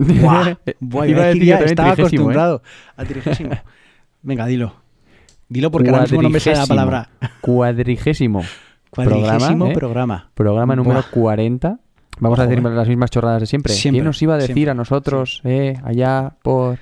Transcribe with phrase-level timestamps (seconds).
[0.00, 2.32] Buah, buah, Iba a decir también estaba trigésimo, ¿eh?
[2.32, 2.62] acostumbrado
[2.96, 3.50] a trigésimo.
[4.22, 4.74] Venga, dilo.
[5.48, 7.08] Dilo porque ahora mismo no me sale la palabra.
[7.40, 8.42] Cuadrigésimo.
[8.90, 9.72] Cuadrigésimo ¿eh?
[9.74, 10.30] programa.
[10.34, 11.10] Programa número Buah.
[11.10, 11.80] 40.
[12.20, 12.70] Vamos a decir eh.
[12.70, 13.72] las mismas chorradas de siempre.
[13.72, 16.78] Siempre, ¿Quién nos iba a decir siempre, a nosotros, eh, allá por...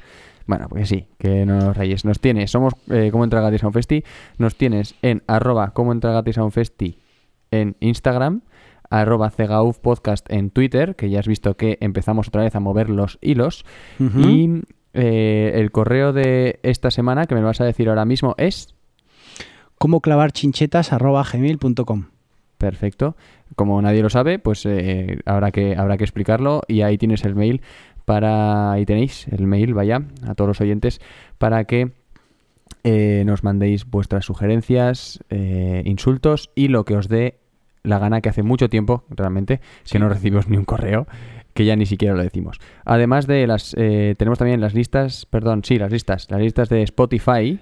[0.46, 2.04] Bueno, pues sí, que no nos reyes.
[2.04, 4.02] Nos tienes, somos eh, como entra gratis a un festi.
[4.38, 6.98] Nos tienes en arroba como entra festi
[7.50, 8.42] en Instagram,
[8.90, 12.90] arroba cegauf podcast en Twitter, que ya has visto que empezamos otra vez a mover
[12.90, 13.64] los hilos.
[13.98, 14.62] Y
[14.94, 18.74] eh, el correo de esta semana, que me lo vas a decir ahora mismo, es...
[19.78, 22.06] ¿Cómo clavar chinchetas arroba gmail.com?
[22.58, 23.16] Perfecto.
[23.54, 27.36] Como nadie lo sabe, pues eh, habrá, que, habrá que explicarlo y ahí tienes el
[27.36, 27.62] mail
[28.04, 28.72] para...
[28.72, 31.00] Ahí tenéis el mail, vaya, a todos los oyentes,
[31.38, 31.92] para que
[32.82, 35.20] eh, nos mandéis vuestras sugerencias,
[35.84, 37.38] insultos y lo que os dé
[37.88, 41.06] la gana, que hace mucho tiempo, realmente, que no recibimos ni un correo,
[41.54, 42.58] que ya ni siquiera lo decimos.
[42.84, 43.74] Además de las...
[43.76, 47.58] eh, tenemos también las listas, perdón, sí, las listas, las listas de Spotify,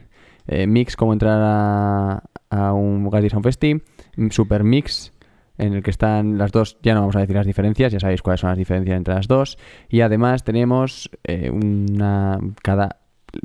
[0.47, 3.82] eh, Mix, cómo entrar a, a un a un festi,
[4.30, 5.12] Super Mix,
[5.58, 8.20] en el que están las dos, ya no vamos a decir las diferencias, ya sabéis
[8.20, 9.56] cuáles son las diferencias entre las dos,
[9.88, 12.38] y además tenemos eh, una...
[12.62, 12.98] cada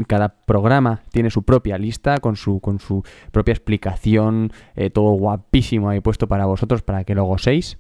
[0.08, 5.89] cada programa tiene su propia lista con su, con su propia explicación, eh, todo guapísimo
[5.89, 7.78] ahí puesto para vosotros para que lo gocéis.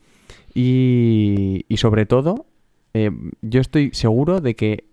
[0.53, 2.45] Y, y sobre todo,
[2.93, 4.91] eh, yo estoy seguro de que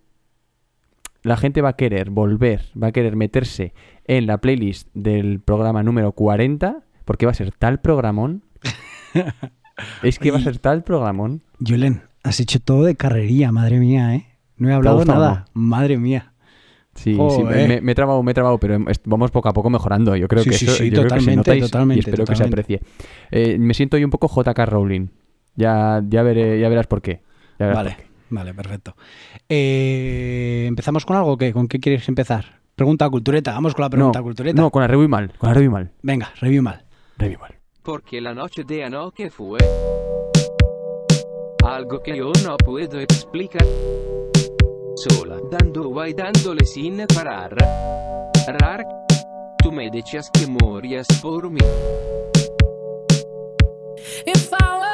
[1.23, 3.75] la gente va a querer volver, va a querer meterse
[4.05, 8.45] en la playlist del programa número 40, porque va a ser tal programón.
[10.03, 11.43] es que va a ser tal programón.
[11.65, 14.27] Julen, has hecho todo de carrería, madre mía, ¿eh?
[14.57, 15.47] No he hablado nada.
[15.53, 16.33] Madre mía.
[16.99, 20.17] Sí, sí, me, me he trabado, me he trabado, pero vamos poco a poco mejorando.
[20.17, 22.01] Yo creo Sí, que sí, eso sí, yo creo que se totalmente, nota y- totalmente,
[22.01, 22.77] espero que se totalmente.
[22.77, 22.81] aprecie.
[23.31, 25.07] Eh, me siento yo un poco JK Rowling.
[25.55, 27.21] Ya, ya, veré, ya verás por qué.
[27.59, 28.09] Ya verás Vale, por qué.
[28.31, 28.97] vale, perfecto.
[29.49, 31.53] Eh, ¿Empezamos con algo qué?
[31.53, 32.59] ¿Con qué quieres empezar?
[32.75, 33.53] Pregunta cultureta.
[33.53, 34.61] Vamos con la pregunta no, cultureta.
[34.61, 35.33] No, con la review mal.
[35.39, 35.91] Con la review mal.
[36.03, 36.85] Venga, review mal.
[37.17, 37.55] Review mal.
[37.83, 39.59] Porque la noche de anoche fue
[41.65, 43.65] algo que yo no puedo explicar.
[44.99, 47.55] Sola, dando vai dándole sin parar.
[48.49, 48.85] Rar,
[49.63, 51.61] tú me decías que morías por mí.
[54.27, 54.88] If I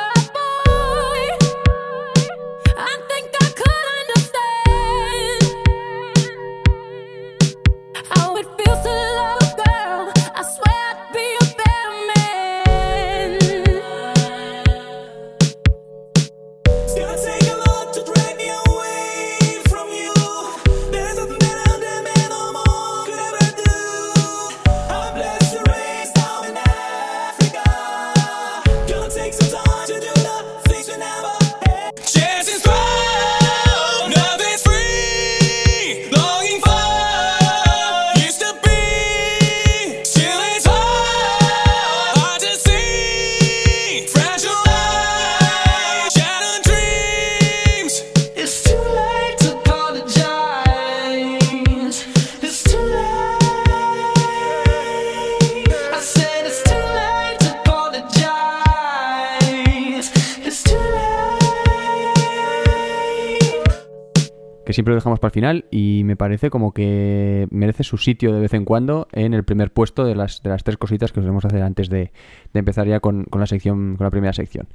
[64.75, 68.41] siempre lo dejamos para el final y me parece como que merece su sitio de
[68.41, 71.25] vez en cuando en el primer puesto de las, de las tres cositas que os
[71.25, 72.13] debemos hacer antes de,
[72.53, 74.69] de empezar ya con, con la sección, con la primera sección.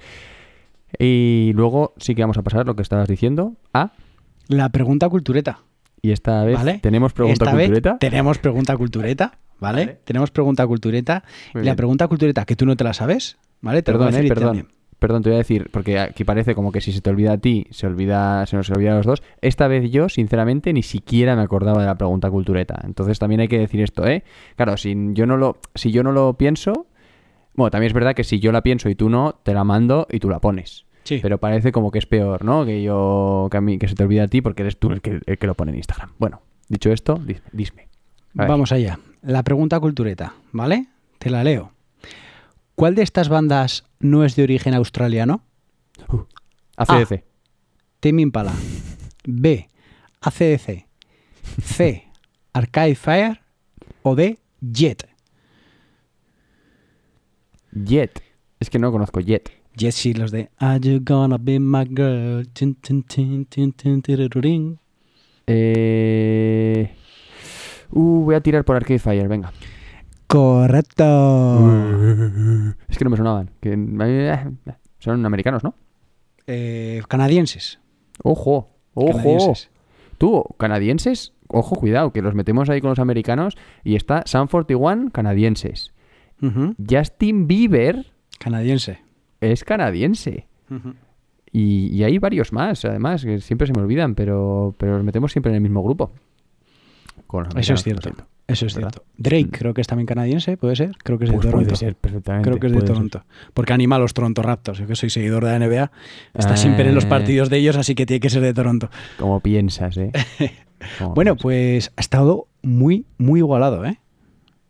[0.97, 3.91] Y luego sí que vamos a pasar lo que estabas diciendo a
[4.47, 5.59] La pregunta cultureta.
[6.01, 6.79] y esta vez ¿Vale?
[6.81, 7.97] tenemos pregunta Esta vez cultureta.
[7.99, 9.85] tenemos pregunta cultureta, ¿vale?
[9.85, 9.99] Vale.
[10.03, 11.23] Tenemos pregunta cultureta.
[11.53, 13.83] Muy y la pregunta cultureta que tú no te la sabes, ¿vale?
[13.83, 14.67] Te lo voy a Perdón, eh, también.
[14.99, 17.37] Perdón, te voy a decir, porque aquí parece como que si se te olvida a
[17.37, 19.23] ti, se olvida, se nos olvida a los dos.
[19.41, 22.81] Esta vez yo, sinceramente, ni siquiera me acordaba de la pregunta cultureta.
[22.83, 24.23] Entonces también hay que decir esto, ¿eh?
[24.57, 26.87] Claro, si yo no lo, si yo no lo pienso,
[27.55, 30.05] bueno, también es verdad que si yo la pienso y tú no, te la mando
[30.11, 30.85] y tú la pones.
[31.03, 31.19] Sí.
[31.21, 32.65] Pero parece como que es peor, ¿no?
[32.65, 35.01] Que yo, que a mí, que se te olvida a ti porque eres tú el
[35.01, 36.11] que, el que lo pone en Instagram.
[36.19, 37.19] Bueno, dicho esto,
[38.33, 38.47] ver.
[38.47, 38.99] Vamos allá.
[39.21, 40.87] La pregunta cultureta, ¿vale?
[41.17, 41.71] Te la leo.
[42.79, 45.43] ¿Cuál de estas bandas no es de origen australiano?
[46.77, 47.25] ACDC.
[47.99, 48.53] Tame Impala.
[49.27, 49.67] B.
[50.21, 50.87] ACDC.
[51.61, 52.07] C.
[52.53, 53.41] Arcade Fire
[54.01, 55.09] o de Jet.
[57.73, 58.23] Jet.
[58.61, 59.51] Es que no conozco Jet.
[59.75, 62.47] Jet sí, los de Are you gonna be my girl?
[62.53, 64.79] Tin, tin, tin, tin, tin, tirirurín.
[65.47, 66.95] Eh...
[67.91, 69.51] Uh, voy a tirar por Arcade Fire, venga.
[70.29, 71.03] Correcto.
[72.87, 73.49] Es que no me sonaban.
[73.59, 73.73] Que...
[73.73, 74.45] eh,
[74.99, 75.73] Son americanos, ¿no?
[76.45, 77.79] Eh, canadienses.
[78.23, 79.11] Ojo, ojo.
[79.17, 79.71] Canadienses.
[80.19, 85.09] Tú, canadienses, ojo, cuidado, que los metemos ahí con los americanos y está Sun 41
[85.11, 85.93] canadienses.
[86.89, 88.05] Justin Bieber
[88.37, 88.99] Canadiense.
[89.41, 90.47] es canadiense.
[91.51, 95.31] Y, y hay varios más, además, que siempre se me olvidan, pero, pero los metemos
[95.31, 96.11] siempre en el mismo grupo.
[97.25, 98.11] Con los Eso es cierto.
[98.49, 98.91] Eso es ¿Verdad?
[98.91, 99.05] cierto.
[99.17, 99.51] Drake Mm.
[99.51, 100.95] creo que es también canadiense, ¿puede ser?
[101.03, 101.65] Creo que es de Pues Toronto.
[101.67, 102.47] puede ser, perfectamente.
[102.49, 102.87] Creo que es de ser.
[102.89, 103.23] Toronto.
[103.53, 104.79] Porque anima a los Toronto Raptors.
[104.79, 105.91] Yo que soy seguidor de la NBA.
[106.33, 107.09] Está siempre en los Ah.
[107.09, 108.89] partidos de ellos, así que tiene que ser de Toronto.
[109.17, 110.11] Como piensas, ¿eh?
[111.13, 111.41] Bueno, piensas.
[111.43, 113.99] pues ha estado muy, muy igualado, ¿eh?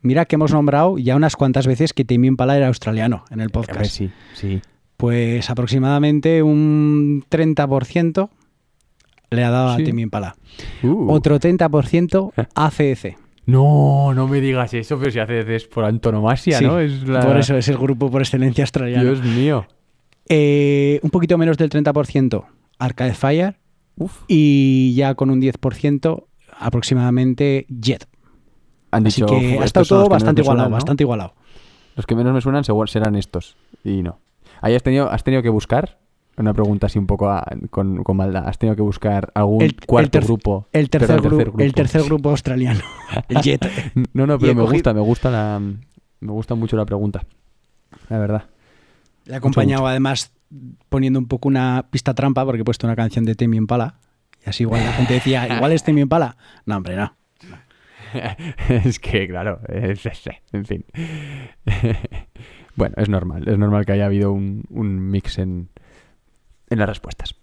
[0.02, 3.46] Mira que hemos nombrado ya unas cuantas veces que Timmy Impala era australiano en el
[3.46, 3.92] A ver, podcast.
[3.92, 4.62] sí, sí.
[4.98, 8.30] Pues aproximadamente un 30%
[9.30, 9.82] le ha dado Sí.
[9.82, 10.36] a Timmy Impala.
[10.84, 11.12] Uh.
[11.12, 13.18] Otro 30% ACEC.
[13.46, 16.80] No, no me digas eso, pero si haces es por antonomasia, Sí, ¿no?
[16.80, 17.22] Es la...
[17.22, 19.04] Por eso es el grupo por excelencia australiano.
[19.04, 19.66] Dios mío.
[20.28, 22.46] Eh, un poquito menos del 30%
[22.78, 23.58] Arcade Fire
[23.98, 24.22] Uf.
[24.28, 26.26] y ya con un 10%
[26.60, 28.08] aproximadamente Jet.
[28.92, 30.76] Han Así dicho, que "Ojo, ha estado todo bastante igualado, suenan, ¿no?".
[30.76, 31.34] bastante igualado.
[31.96, 33.56] Los que menos me suenan serán estos.
[33.84, 34.20] Y no.
[34.62, 35.99] Ahí has tenido, has tenido que buscar
[36.40, 38.48] una pregunta así un poco a- con, con maldad.
[38.48, 40.68] Has tenido que buscar algún El- cuarto grupo.
[40.72, 42.80] El tercer, grupo, el tercer grupo australiano,
[43.30, 43.66] el Jet.
[44.14, 47.24] No, no, pero me cogido- gusta, me gusta la, me gusta mucho la pregunta.
[48.10, 48.46] La verdad.
[49.26, 49.90] Le he acompañado mucho.
[49.90, 50.32] además
[50.90, 53.96] poniendo un poco una pista trampa porque he puesto una canción de Temi Impala.
[54.46, 56.38] Y así igual la gente decía, igual es Temi Impala.
[56.66, 57.14] No, hombre, no.
[58.70, 60.86] es que, claro, es- es- en fin.
[62.76, 65.70] bueno, es normal, es normal que haya habido un, un mix en,
[66.70, 67.36] en las respuestas.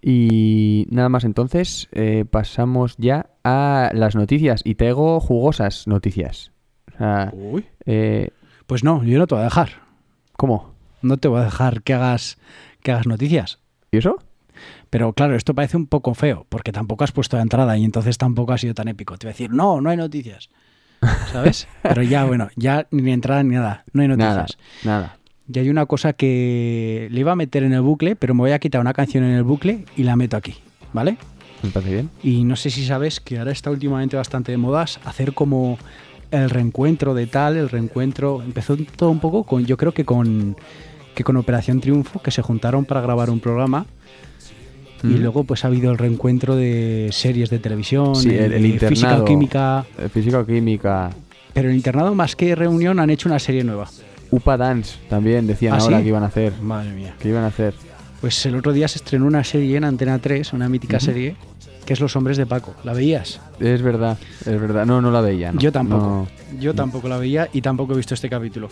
[0.00, 4.60] Y nada más entonces, eh, pasamos ya a las noticias.
[4.64, 6.52] Y traigo jugosas noticias.
[6.94, 7.32] O sea,
[7.86, 8.30] eh,
[8.66, 9.70] Pues no, yo no te voy a dejar.
[10.36, 10.74] ¿Cómo?
[11.02, 12.38] No te voy a dejar que hagas,
[12.82, 13.60] que hagas noticias.
[13.92, 14.16] ¿Y eso?
[14.90, 18.16] Pero claro, esto parece un poco feo, porque tampoco has puesto la entrada y entonces
[18.18, 19.16] tampoco ha sido tan épico.
[19.18, 20.50] Te voy a decir, no, no hay noticias.
[21.32, 21.66] ¿Sabes?
[21.82, 23.84] Pero ya, bueno, ya ni entrada ni nada.
[23.92, 24.58] No hay Nada, noticias.
[24.84, 25.18] nada.
[25.52, 28.52] Y hay una cosa que le iba a meter en el bucle, pero me voy
[28.52, 30.54] a quitar una canción en el bucle y la meto aquí,
[30.92, 31.16] ¿vale?
[31.62, 32.10] Me parece bien.
[32.22, 35.78] Y no sé si sabes que ahora está últimamente bastante de modas hacer como
[36.30, 38.42] el reencuentro de tal, el reencuentro.
[38.42, 40.56] Empezó todo un poco con, yo creo que con
[41.14, 43.86] que con Operación Triunfo, que se juntaron para grabar un programa.
[45.04, 45.20] Y Mm.
[45.22, 48.88] luego pues ha habido el reencuentro de series de televisión, Sí, el, el internado.
[48.88, 49.84] física o química.
[49.98, 51.10] Eh, Física o química.
[51.52, 53.88] Pero el internado más que reunión han hecho una serie nueva.
[54.34, 56.02] UPA Dance también decían ¿Ah, ahora sí?
[56.02, 56.52] que iban a hacer.
[56.60, 57.14] Madre mía.
[57.18, 57.74] Que iban a hacer.
[58.20, 61.36] Pues el otro día se estrenó una serie en Antena 3, una mítica serie,
[61.84, 62.74] que es Los Hombres de Paco.
[62.82, 63.40] ¿La veías?
[63.60, 64.86] Es verdad, es verdad.
[64.86, 65.52] No, no la veía.
[65.52, 65.60] no.
[65.60, 66.26] Yo tampoco.
[66.52, 66.58] No.
[66.60, 68.68] Yo tampoco la veía y tampoco he visto este capítulo.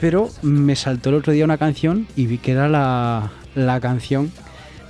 [0.00, 4.32] Pero me saltó el otro día una canción y vi que era la, la canción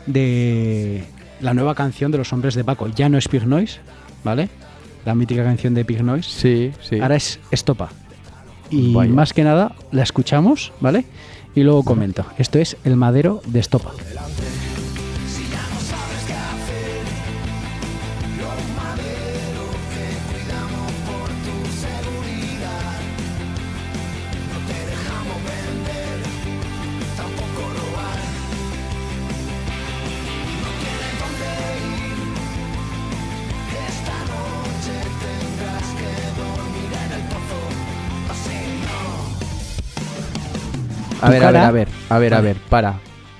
[0.06, 1.04] de.
[1.40, 2.88] La nueva canción de los hombres de Paco.
[2.88, 3.78] Ya no es Pig Noise,
[4.24, 4.48] ¿vale?
[5.04, 6.28] La mítica canción de Pig Noise.
[6.30, 6.98] Sí, sí.
[7.00, 7.90] Ahora es Estopa.
[8.70, 9.12] Y Vaya.
[9.12, 11.04] más que nada la escuchamos, ¿vale?
[11.54, 12.24] Y luego comento.
[12.38, 13.92] Esto es El Madero de Estopa.
[41.28, 42.94] A ver, a ver, a ver, a ver, a ver, para.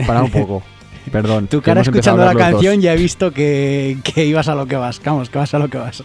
[0.06, 0.62] Para un poco.
[1.12, 1.46] Perdón.
[1.48, 2.82] Tu cara escuchando la canción dos.
[2.84, 5.00] ya he visto que, que ibas a lo que vas.
[5.02, 6.04] Vamos, que vas a lo que vas.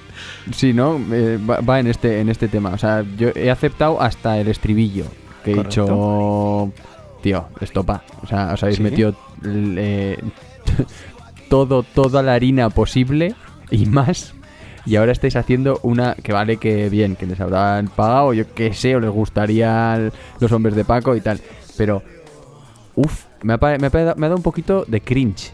[0.53, 0.97] Sí, ¿no?
[1.11, 2.69] Eh, va, va en este en este tema.
[2.69, 5.05] O sea, yo he aceptado hasta el estribillo.
[5.43, 6.71] Que he dicho.
[7.21, 8.03] Tío, estopa.
[8.21, 8.83] O sea, os habéis Sí.
[8.83, 9.13] metido
[9.45, 10.17] eh,
[11.49, 13.35] todo, toda la harina posible
[13.71, 14.33] y más.
[14.85, 18.73] Y ahora estáis haciendo una que vale que bien, que les habrán pagado, yo qué
[18.73, 21.39] sé, o les gustaría los hombres de Paco y tal.
[21.77, 22.03] Pero,
[22.95, 23.89] uff, me me ha pa- me ha
[24.29, 25.51] dado un poquito de cringe.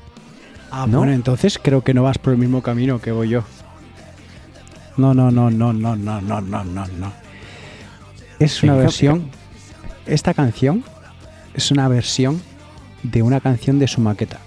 [0.71, 0.99] Ah, ¿No?
[0.99, 3.43] bueno, entonces creo que no vas por el mismo camino que voy yo.
[4.97, 7.13] No, no, no, no, no, no, no, no, no, no.
[8.39, 9.29] Es una versión.
[10.05, 10.83] Esta canción
[11.53, 12.41] es una versión
[13.03, 14.39] de una canción de su maqueta.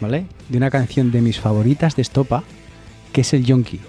[0.00, 0.26] ¿Vale?
[0.48, 2.42] De una canción de mis favoritas de Estopa,
[3.12, 3.80] que es el yonki.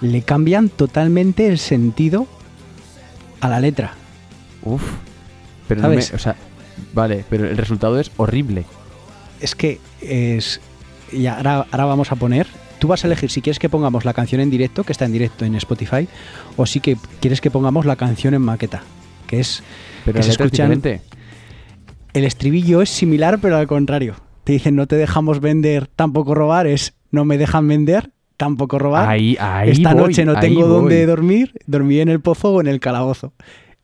[0.00, 2.26] Le cambian totalmente el sentido
[3.40, 3.92] a la letra.
[4.62, 4.82] Uf.
[5.68, 6.14] Pero no me, ¿Sabes?
[6.14, 6.34] o sea,
[6.92, 8.64] vale, pero el resultado es horrible.
[9.40, 10.60] Es que es.
[11.12, 12.46] Y ahora, ahora vamos a poner.
[12.78, 15.12] Tú vas a elegir si quieres que pongamos la canción en directo, que está en
[15.12, 16.08] directo en Spotify,
[16.56, 18.82] o si que quieres que pongamos la canción en maqueta,
[19.26, 19.62] que es
[20.04, 20.82] Pero que se escuchan-
[22.14, 24.14] el estribillo es similar, pero al contrario.
[24.44, 29.08] Te dicen no te dejamos vender, tampoco robar, es no me dejan vender, tampoco robar.
[29.08, 32.66] Ahí, ahí Esta voy, noche no tengo dónde dormir, dormí en el pozo o en
[32.68, 33.32] el calabozo.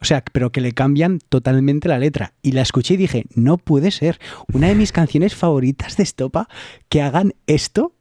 [0.04, 2.34] O sea, pero que le cambian totalmente la letra.
[2.42, 4.18] Y la escuché y dije, no puede ser.
[4.52, 6.46] Una de mis canciones favoritas de Estopa,
[6.90, 7.94] que hagan esto.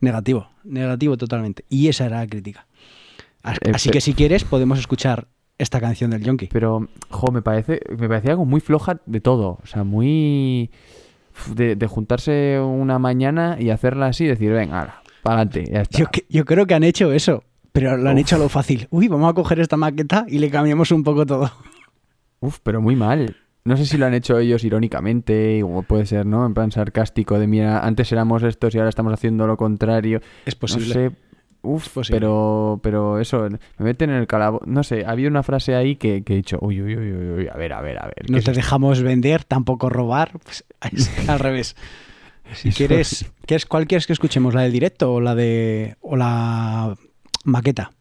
[0.00, 1.66] Negativo, negativo totalmente.
[1.68, 2.66] Y esa era la crítica.
[3.44, 6.46] Eh, Así que si quieres, podemos escuchar esta canción del Yonki.
[6.50, 9.58] Pero, jo, me parece, me parecía algo muy floja de todo.
[9.62, 10.70] O sea, muy.
[11.54, 15.98] De, de juntarse una mañana y hacerla así y decir, venga, para adelante, ya está.
[15.98, 17.44] Yo, que- yo creo que han hecho eso,
[17.80, 18.20] pero lo han Uf.
[18.22, 18.88] hecho a lo fácil.
[18.90, 21.50] Uy, vamos a coger esta maqueta y le cambiamos un poco todo.
[22.40, 23.36] Uf, pero muy mal.
[23.64, 26.46] No sé si lo han hecho ellos irónicamente, o puede ser, ¿no?
[26.46, 30.20] En plan sarcástico, de mira, antes éramos estos y ahora estamos haciendo lo contrario.
[30.44, 30.94] Es No posible.
[30.94, 31.10] sé.
[31.62, 32.20] Uf, posible.
[32.20, 34.64] pero, pero eso, me meten en el calabozo.
[34.66, 37.48] No sé, había una frase ahí que, que he dicho, uy, uy, uy, uy, uy,
[37.52, 38.30] a ver, a ver, a ver.
[38.30, 40.30] No ¿qué te es dejamos vender, tampoco robar.
[40.44, 41.74] Pues, es al revés.
[42.54, 44.54] Si quieres, ¿quieres, ¿cuál quieres que escuchemos?
[44.54, 46.94] ¿La del directo o la de o la
[47.46, 47.92] maqueta?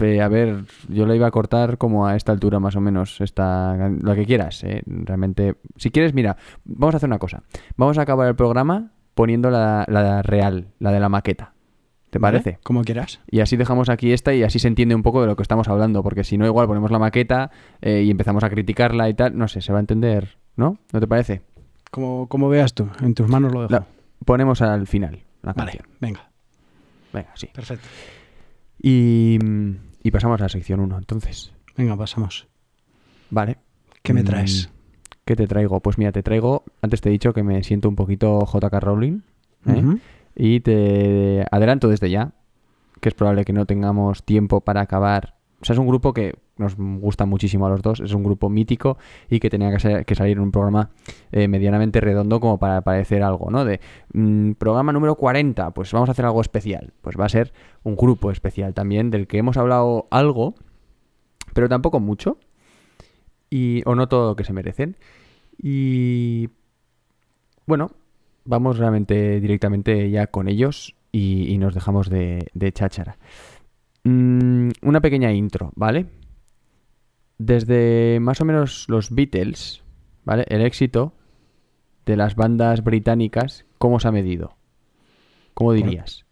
[0.00, 3.20] Eh, a ver, yo la iba a cortar como a esta altura más o menos,
[3.20, 4.82] esta, lo que quieras, ¿eh?
[4.86, 7.42] Realmente, si quieres, mira, vamos a hacer una cosa.
[7.76, 11.52] Vamos a acabar el programa poniendo la, la real, la de la maqueta.
[12.08, 12.58] ¿Te parece?
[12.64, 13.20] Como quieras.
[13.30, 15.68] Y así dejamos aquí esta y así se entiende un poco de lo que estamos
[15.68, 17.50] hablando, porque si no, igual ponemos la maqueta
[17.80, 20.78] eh, y empezamos a criticarla y tal, no sé, se va a entender, ¿no?
[20.92, 21.42] ¿No te parece?
[21.92, 23.72] Como, como veas tú, en tus manos lo dejo.
[23.72, 23.86] La
[24.24, 25.96] ponemos al final la vale, canción.
[26.00, 26.30] venga,
[27.12, 27.48] Venga, sí.
[27.52, 27.86] perfecto.
[28.82, 29.38] Y,
[30.02, 31.52] y pasamos a la sección 1, entonces.
[31.76, 32.46] Venga, pasamos.
[33.30, 33.58] Vale.
[34.02, 34.70] ¿Qué me Mm, traes?
[35.24, 35.80] ¿Qué te traigo?
[35.80, 39.20] Pues mira, te traigo, antes te he dicho que me siento un poquito JK Rowling.
[39.66, 39.98] ¿eh?
[40.34, 42.32] Y te adelanto desde ya
[43.00, 45.36] que es probable que no tengamos tiempo para acabar.
[45.60, 48.48] O sea, es un grupo que nos gusta muchísimo a los dos, es un grupo
[48.50, 48.98] mítico
[49.30, 50.90] y que tenía que, ser- que salir en un programa
[51.32, 53.64] eh, medianamente redondo como para parecer algo, ¿no?
[53.64, 53.80] De
[54.12, 56.92] mm, programa número 40, pues vamos a hacer algo especial.
[57.02, 57.52] Pues va a ser
[57.84, 60.54] un grupo especial también del que hemos hablado algo,
[61.54, 62.38] pero tampoco mucho,
[63.48, 64.96] y, o no todo lo que se merecen.
[65.56, 66.48] Y
[67.66, 67.90] bueno,
[68.44, 73.18] vamos realmente directamente ya con ellos y, nos dejamos de, de cháchara.
[74.04, 76.06] Mm, una pequeña intro, ¿vale?
[77.38, 79.82] Desde más o menos los Beatles,
[80.24, 80.44] ¿vale?
[80.48, 81.14] El éxito
[82.10, 84.56] de las bandas británicas, ¿cómo se ha medido?
[85.54, 86.26] ¿Cómo dirías?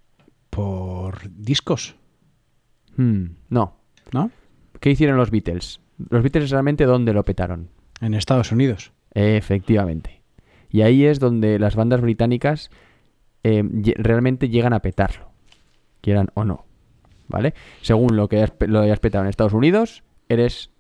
[0.50, 1.94] Por discos,
[2.96, 3.76] Hmm, no.
[4.12, 4.30] ¿no?
[4.80, 5.80] ¿Qué hicieron los Beatles?
[6.10, 7.68] Los Beatles realmente dónde lo petaron?
[8.00, 8.92] En Estados Unidos.
[9.14, 10.20] Efectivamente.
[10.70, 12.70] Y ahí es donde las bandas británicas
[13.44, 15.30] eh, lle- realmente llegan a petarlo,
[16.00, 16.64] quieran o no.
[17.28, 17.54] ¿Vale?
[17.82, 20.70] Según lo que lo hayas petado en Estados Unidos, eres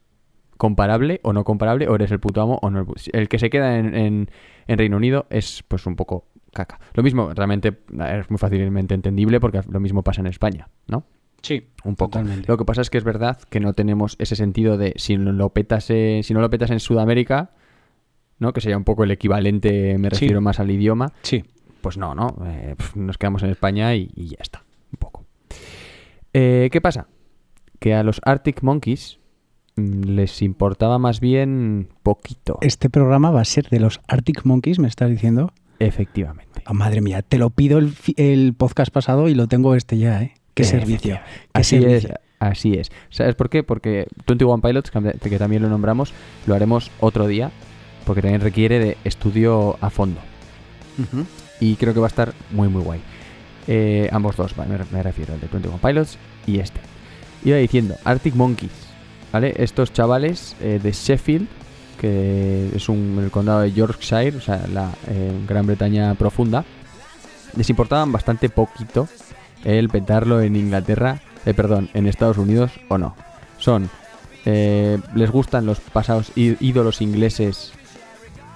[0.58, 3.38] comparable o no comparable, o eres el puto amo o no el pu- El que
[3.38, 4.30] se queda en, en-
[4.66, 6.78] en Reino Unido es pues un poco caca.
[6.92, 7.78] Lo mismo, realmente
[8.18, 11.04] es muy fácilmente entendible porque lo mismo pasa en España, ¿no?
[11.40, 12.10] Sí, un poco.
[12.18, 12.46] Totalmente.
[12.48, 15.32] Lo que pasa es que es verdad que no tenemos ese sentido de si no
[15.32, 17.52] lo petas, si no lo petas en Sudamérica,
[18.40, 18.52] ¿no?
[18.52, 20.14] Que sería un poco el equivalente, me Sí.
[20.16, 21.12] refiero más al idioma.
[21.22, 21.44] Sí.
[21.80, 22.36] Pues no, ¿no?
[22.44, 25.24] Eh, nos quedamos en España y, y ya está, un poco.
[26.32, 27.06] Eh, ¿Qué pasa?
[27.78, 29.20] Que a los Arctic Monkeys
[29.78, 32.58] les importaba más bien poquito.
[32.60, 35.52] Este programa va a ser de los Arctic Monkeys, me estás diciendo.
[35.78, 36.62] Efectivamente.
[36.64, 40.34] Ah, madre mía, te lo pido el, podcast pasado y lo tengo este ya, ¿eh?
[40.54, 41.14] Qué servicio.
[41.14, 41.20] Qué
[41.52, 42.10] Así servicio.
[42.10, 42.90] es, así es.
[43.10, 43.62] ¿Sabes por qué?
[43.62, 46.12] Porque 21 Pilots, que también lo nombramos,
[46.46, 47.52] lo haremos otro día,
[48.04, 50.20] porque también requiere de estudio a fondo.
[51.60, 53.00] Y creo que va a estar muy, muy guay.
[53.68, 56.80] Eh, ambos dos, me, refiero, el de 21 Pilots y este.
[57.44, 58.87] Iba diciendo, Arctic Monkeys,
[59.32, 59.54] ¿vale?
[59.56, 61.48] Estos chavales eh, de Sheffield,
[62.00, 66.64] que es un, el condado de Yorkshire, o sea, la eh, Gran Bretaña profunda,
[67.56, 69.08] les importaban bastante poquito
[69.64, 73.16] el petarlo en Inglaterra, eh, perdón, en Estados Unidos o no.
[73.58, 73.90] Son,
[74.44, 77.72] eh, les gustan los pasados ídolos ingleses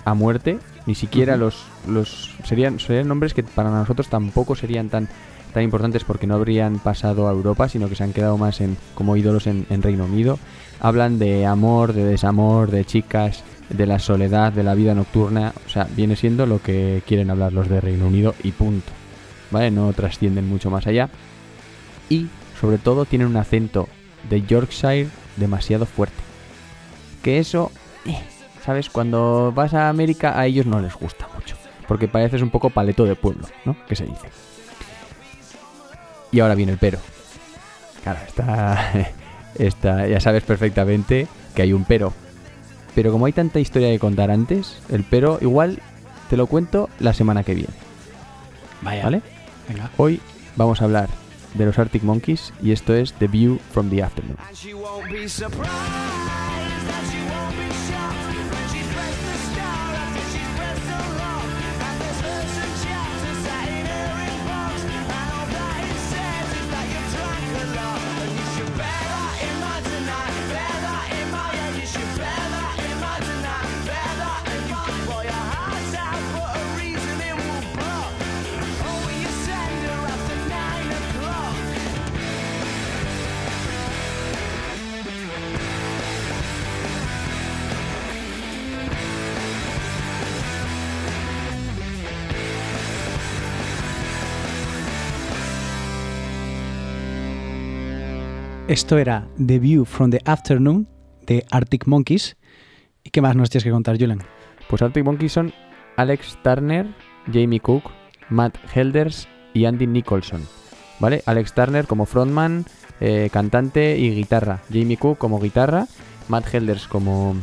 [0.04, 5.08] a muerte, ni siquiera los, los serían, serían nombres que para nosotros tampoco serían tan,
[5.52, 8.76] tan importantes porque no habrían pasado a Europa, sino que se han quedado más en,
[8.94, 10.38] como ídolos en, Reino Unido.
[10.80, 15.52] Hablan de amor, de desamor, de chicas, de la soledad, de la vida nocturna.
[15.66, 18.92] O sea, viene siendo lo que quieren hablar los de Reino Unido y punto.
[19.52, 19.70] ¿vale?
[19.70, 21.10] No trascienden mucho más allá.
[22.08, 22.26] Y,
[22.60, 23.88] sobre todo, tienen un acento
[24.28, 26.16] de Yorkshire demasiado fuerte.
[27.22, 27.70] Que eso,
[28.04, 28.18] eh,
[28.64, 28.90] ¿sabes?
[28.90, 31.56] Cuando vas a América a ellos no les gusta mucho.
[31.86, 33.76] Porque pareces un poco paleto de pueblo, ¿no?
[33.86, 34.28] Que se dice.
[36.32, 36.98] Y ahora viene el pero.
[38.02, 38.92] Claro, está,
[39.58, 42.12] está, ya sabes perfectamente que hay un pero.
[42.94, 45.80] Pero como hay tanta historia que contar antes, el pero igual
[46.28, 47.72] te lo cuento la semana que viene,
[48.80, 49.04] Vaya.
[49.04, 49.22] ¿vale?
[49.68, 49.90] Venga.
[49.96, 50.20] Hoy
[50.56, 51.08] vamos a hablar
[51.54, 54.36] de los Arctic Monkeys y esto es The View from the Afternoon.
[98.72, 100.88] Esto era The View from the Afternoon
[101.26, 102.38] de Arctic Monkeys.
[103.04, 104.22] ¿Y qué más nos tienes que contar, Julen?
[104.66, 105.52] Pues Arctic Monkeys son
[105.98, 106.86] Alex Turner,
[107.30, 107.90] Jamie Cook,
[108.30, 110.40] Matt Helders y Andy Nicholson.
[111.00, 111.22] ¿Vale?
[111.26, 112.64] Alex Turner como frontman,
[113.02, 114.62] eh, cantante y guitarra.
[114.72, 115.86] Jamie Cook como guitarra,
[116.28, 117.36] Matt Helders como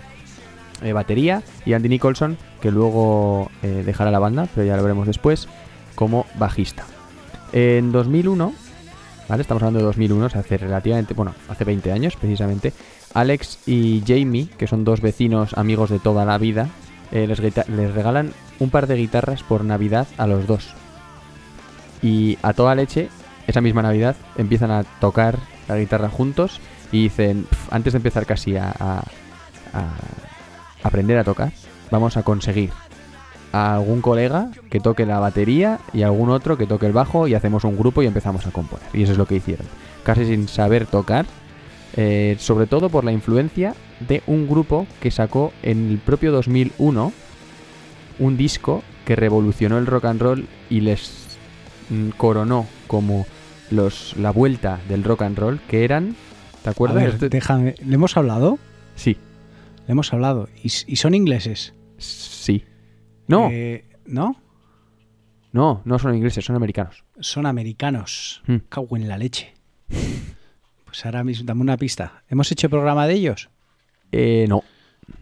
[0.81, 5.05] eh, batería y Andy Nicholson, que luego eh, dejará la banda, pero ya lo veremos
[5.05, 5.47] después,
[5.93, 6.87] como bajista.
[7.53, 8.51] En 2001,
[9.37, 12.73] Estamos hablando de 2001, o sea, hace relativamente, bueno, hace 20 años precisamente,
[13.13, 16.67] Alex y Jamie, que son dos vecinos amigos de toda la vida,
[17.11, 20.73] eh, les, regalan un par de guitarras por Navidad a los dos.
[22.01, 23.09] Y a toda leche,
[23.45, 26.59] esa misma Navidad, empiezan a tocar la guitarra juntos
[26.91, 29.03] y dicen, "Pf, antes de empezar casi a
[30.81, 31.51] aprender a tocar,
[31.91, 32.71] vamos a conseguir
[33.51, 37.33] a algún colega que toque la batería y algún otro que toque el bajo y
[37.33, 38.85] hacemos un grupo y empezamos a componer.
[38.93, 39.65] Y eso es lo que hicieron.
[40.03, 41.25] Casi sin saber tocar,
[41.95, 43.73] eh, sobre todo por la influencia
[44.07, 47.11] de un grupo que sacó en el propio 2001
[48.19, 51.37] un disco que revolucionó el rock and roll y les
[51.89, 53.25] mm, coronó como
[53.71, 56.15] los la vuelta del rock and roll, que eran,
[56.63, 57.03] ¿te A acuerdas?
[57.03, 57.75] ver, Este- déjame.
[57.85, 58.59] ¿Le hemos hablado?
[58.95, 59.17] Sí,
[59.87, 60.49] Le hemos hablado.
[60.63, 61.73] ¿Y, s- y son ingleses?
[61.97, 62.63] sí.
[63.29, 64.35] No, Eh, ¿No?
[65.51, 67.03] no, no son ingleses, son americanos.
[67.19, 68.41] Son americanos.
[68.47, 68.57] Hmm.
[68.69, 69.53] Cago en la leche.
[70.85, 72.23] Pues ahora mismo, dame una pista.
[72.29, 73.49] ¿Hemos hecho programa de ellos?
[74.11, 74.63] Eh, no,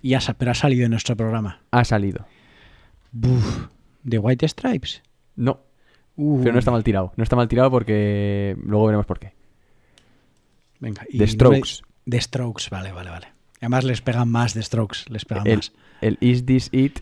[0.02, 1.62] Y ha, pero ha salido en nuestro programa.
[1.72, 2.26] ha salido.
[3.12, 3.68] Buf.
[4.04, 5.02] ¿De White Stripes?
[5.36, 5.62] No,
[6.20, 7.14] Uh, pero no está mal tirado.
[7.16, 9.34] No está mal tirado porque luego veremos por qué.
[10.80, 11.82] Venga, y The no Strokes.
[12.06, 13.28] me- The Strokes, vale, vale, vale.
[13.62, 15.74] Además les pegan más The Strokes, les pegan El, más.
[16.02, 17.02] el Is This It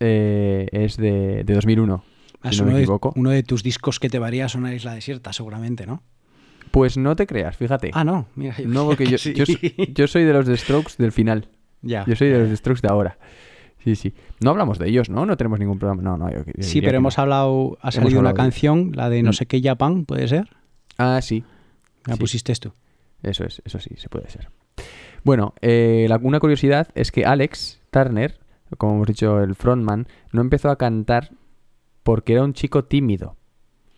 [0.00, 2.04] eh, es de, de 2001,
[2.42, 3.12] Más si no uno, me de, equivoco.
[3.16, 6.02] uno de tus discos que te varía es una isla desierta, seguramente, ¿no?
[6.70, 7.90] Pues no te creas, fíjate.
[7.94, 8.54] Ah, no, mira.
[8.58, 9.32] yo no, porque yo, sí.
[9.34, 9.54] yo, so-
[9.94, 11.48] yo soy de los de Strokes del final.
[11.82, 12.04] Ya.
[12.06, 13.18] Yo soy de los de Strokes de ahora.
[13.84, 14.12] Sí, sí.
[14.40, 15.24] No hablamos de ellos, ¿no?
[15.24, 16.02] No tenemos ningún programa.
[16.02, 16.30] No, no.
[16.30, 17.22] yo- Sí, pero hemos no.
[17.22, 19.34] hablado, ha salido una de- canción, la de no Mm.
[19.34, 20.48] sé qué Japan, ¿puede ser?
[20.98, 21.44] Ah, sí.
[22.04, 22.20] La Sí.
[22.20, 22.72] pusiste tú.
[23.22, 24.48] Eso es, eso sí, se puede ser.
[25.24, 28.38] Bueno, eh, la- una curiosidad es que Alex Turner,
[28.76, 31.30] como hemos dicho, el frontman, no empezó a cantar
[32.02, 33.36] porque era un chico tímido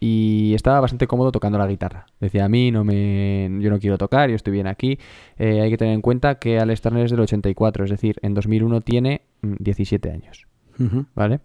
[0.00, 2.06] y estaba bastante cómodo tocando la guitarra.
[2.20, 4.98] Decía, a mí no me, yo no quiero tocar, yo estoy bien aquí.
[5.38, 8.32] Eh, hay que tener en cuenta que Alex Turner es del 84, es decir, en
[8.32, 10.46] 2001 tiene mm, 17 años.
[10.78, 11.04] Ujú.
[11.14, 11.40] ¿vale?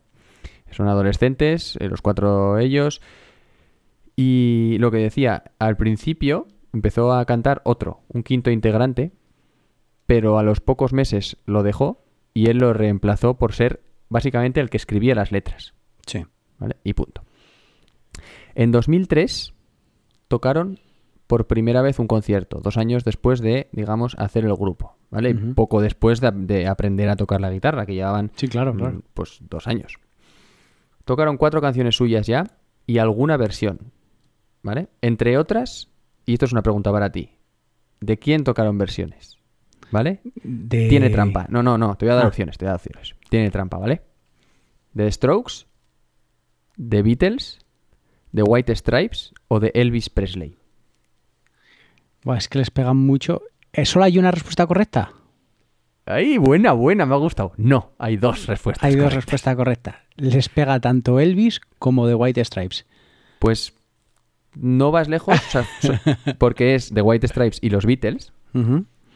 [0.72, 3.02] Son adolescentes, eh, los cuatro ellos.
[4.16, 9.12] Y lo que decía, al principio empezó a cantar otro, un quinto integrante,
[10.06, 12.05] pero a los pocos meses lo dejó
[12.36, 15.74] y él lo reemplazó por ser básicamente el que escribía las letras,
[16.06, 16.24] Sí.
[16.60, 16.76] ¿vale?
[16.84, 17.24] Y punto.
[18.54, 19.54] En 2003
[20.28, 20.80] tocaron
[21.28, 25.34] por primera vez un concierto, dos años después de, digamos, hacer el grupo, ¿vale?
[25.34, 29.02] Poco después de, de aprender a tocar la guitarra, que llevaban Sí, claro, mm, claro.
[29.16, 29.98] pues dos años.
[31.04, 32.44] Tocaron cuatro canciones suyas ya
[32.86, 33.92] y alguna versión,
[34.62, 34.90] ¿vale?
[35.02, 35.90] Entre otras,
[36.26, 37.32] y esto es una pregunta para ti,
[38.02, 39.40] ¿de quién tocaron versiones?
[39.96, 40.20] ¿Vale?
[40.44, 41.46] De- Tiene trampa.
[41.50, 42.28] No, no, no, te voy a dar Ah.
[42.28, 43.16] opciones, te voy a dar opciones.
[43.30, 44.02] Tiene trampa, ¿vale?
[44.92, 45.66] ¿De The Strokes?
[46.76, 47.60] ¿De Beatles?
[48.34, 49.34] ¿De White Stripes?
[49.48, 50.58] ¿O de Elvis Presley?
[52.26, 53.42] Buah, es que les pegan mucho.
[53.72, 55.12] ¿Eh, ¿Solo hay una respuesta correcta?
[56.06, 57.06] ¡Ay, buena, buena!
[57.06, 57.54] Me ha gustado.
[57.58, 58.84] No, hay dos respuestas.
[58.84, 59.96] Hay dos respuestas correctas.
[60.18, 62.86] Les pega tanto Elvis como The White Stripes.
[63.40, 63.74] Pues
[64.56, 65.94] no vas lejos, o sea, so-
[66.38, 68.34] porque es The White Stripes y los Beatles.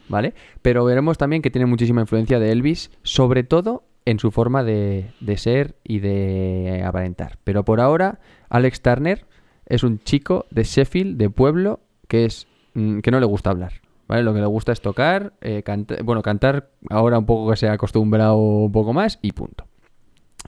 [0.10, 0.34] ¿Vale?
[0.62, 5.12] Pero veremos también que tiene muchísima influencia de Elvis, sobre todo en su forma de,
[5.20, 7.38] de ser y de aparentar.
[7.44, 8.20] Pero por ahora,
[8.50, 9.26] Alex Turner
[9.70, 13.74] es un chico de Sheffield, de pueblo, que es mm, que no le gusta hablar.
[14.08, 14.24] ¿Vale?
[14.24, 15.64] Lo que le gusta es tocar, eh,
[16.04, 19.68] bueno, cantar ahora un poco que se ha acostumbrado un poco más y punto.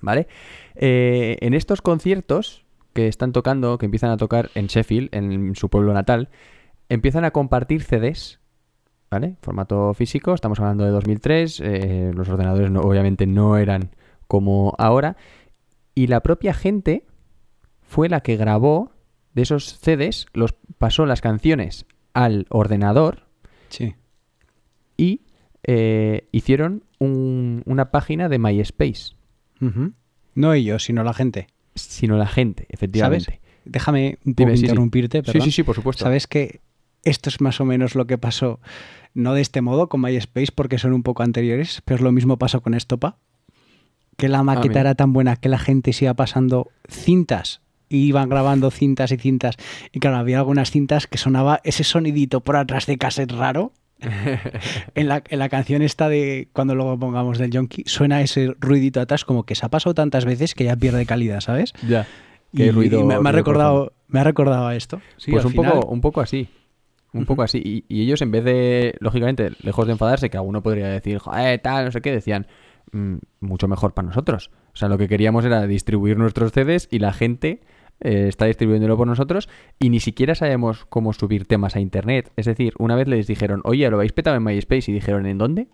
[0.01, 0.27] ¿Vale?
[0.73, 5.69] Eh, en estos conciertos que están tocando, que empiezan a tocar en Sheffield, en su
[5.69, 6.29] pueblo natal,
[6.89, 8.40] empiezan a compartir CDs,
[9.11, 9.35] ¿vale?
[9.41, 13.91] Formato físico, estamos hablando de 2003, eh, los ordenadores no- obviamente no eran
[14.27, 15.17] como ahora,
[15.93, 17.03] y la propia gente
[17.81, 18.93] fue la que grabó
[19.33, 23.27] de esos CDs, los pasó las canciones al ordenador
[23.69, 23.95] Sí.
[24.97, 25.21] y
[25.63, 29.15] eh, hicieron un- una página de MySpace.
[30.33, 31.47] No ellos, sino la gente.
[31.75, 33.25] sino la gente, efectivamente.
[33.25, 33.39] ¿Sabes?
[33.63, 34.65] Déjame un poco Dime, sí, sí.
[34.65, 35.41] interrumpirte, Sí, perdón.
[35.43, 36.03] sí, sí, por supuesto.
[36.03, 36.59] Sabes que
[37.03, 38.59] esto es más o menos lo que pasó,
[39.13, 42.61] no de este modo con MySpace, porque son un poco anteriores, pero lo mismo pasó
[42.61, 43.17] con Estopa.
[44.17, 44.81] Que la maqueta mira.
[44.81, 49.17] era tan buena que la gente se iba pasando cintas y iban grabando cintas y
[49.17, 49.55] cintas.
[49.91, 53.73] Y claro, había algunas cintas que sonaba ese sonidito por atrás de cassette raro.
[54.95, 58.99] en, la, en la canción esta de cuando luego pongamos del Yonki, suena ese ruidito
[58.99, 61.73] atrás como que se ha pasado tantas veces que ya pierde calidad, ¿sabes?
[61.87, 62.07] Ya.
[62.51, 65.01] Y, Qué ruido- y me, me ha recordado, me ha recordado a esto.
[65.17, 66.49] Sí, pues un final- poco, un poco así.
[67.13, 67.61] Un poco así.
[67.63, 71.59] Y, y ellos, en vez de, lógicamente, lejos de enfadarse, que alguno podría decir, joder,
[71.59, 72.47] tal, no sé qué, decían,
[72.93, 74.49] "Mm, mucho mejor para nosotros.
[74.73, 77.61] O sea, lo que queríamos era distribuir nuestros CDs y la gente
[77.99, 79.47] eh, está distribuyéndolo por nosotros
[79.77, 82.31] y ni siquiera sabemos cómo subir temas a internet.
[82.35, 85.37] Es decir, una vez les dijeron, oye, lo habéis petado en MySpace y dijeron, ¿en
[85.37, 85.67] dónde?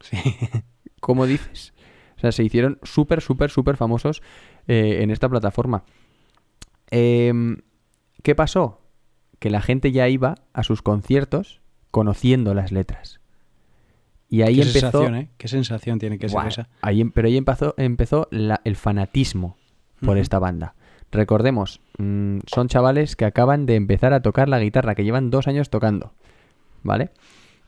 [0.00, 0.16] Sí.
[1.00, 1.72] ¿Cómo dices?
[2.16, 4.22] O sea, se hicieron súper, súper, súper famosos
[4.68, 5.84] eh, en esta plataforma.
[6.90, 7.58] Em,
[8.22, 8.80] ¿Qué pasó?
[9.38, 13.20] Que la gente ya iba a sus conciertos conociendo las letras.
[14.28, 14.80] Y ahí Qué empezó.
[14.90, 15.28] sensación, ¿eh?
[15.38, 16.68] Qué sensación tiene que ser esa.
[16.82, 19.56] ahí em- pero ahí empezó, empezó la- el fanatismo
[20.04, 20.74] por esta banda.
[21.12, 25.46] Recordemos, mm, son chavales que acaban de empezar a tocar la guitarra, que llevan dos
[25.46, 26.12] años tocando.
[26.82, 27.10] ¿Vale?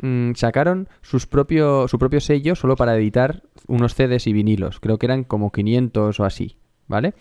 [0.01, 4.81] Mm, sacaron sus propio, su propio sello solo para editar unos CDs y vinilos.
[4.81, 6.57] Creo que eran como 500 o así.
[6.89, 7.15] ¿Vale?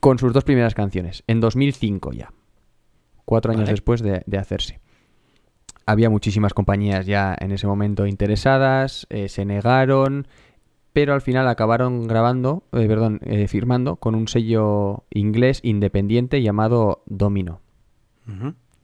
[0.00, 1.22] Con sus dos primeras canciones.
[1.26, 2.32] En 2005 ya.
[3.24, 3.72] Cuatro años Vale.
[3.72, 4.80] después de, de hacerse.
[5.86, 10.26] Había muchísimas compañías ya en ese momento interesadas, eh, se negaron,
[10.94, 17.02] pero al final acabaron grabando, eh, perdón, eh, firmando con un sello inglés independiente llamado
[17.06, 17.60] Domino.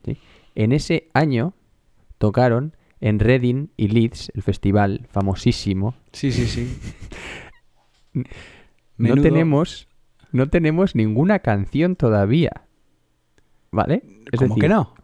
[0.05, 0.19] ¿sí?
[0.55, 1.55] En ese año
[2.19, 5.95] tocaron en Reading y Leeds, el festival famosísimo.
[6.13, 6.79] Sí, sí, sí.
[8.99, 9.89] No tenemos,
[10.31, 12.51] no tenemos ninguna canción todavía.
[13.73, 14.03] ¿Vale?
[14.33, 14.95] Es ¿Cómo decir, que no?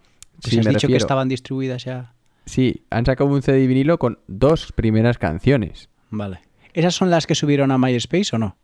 [0.43, 2.13] Pues sí, has me dicho que estaban distribuidas ya.
[2.47, 5.89] Sí, han sacado un CD vinilo con dos primeras canciones.
[6.11, 6.41] Vale.
[6.75, 8.57] ¿Esas son las que subieron a MySpace o no?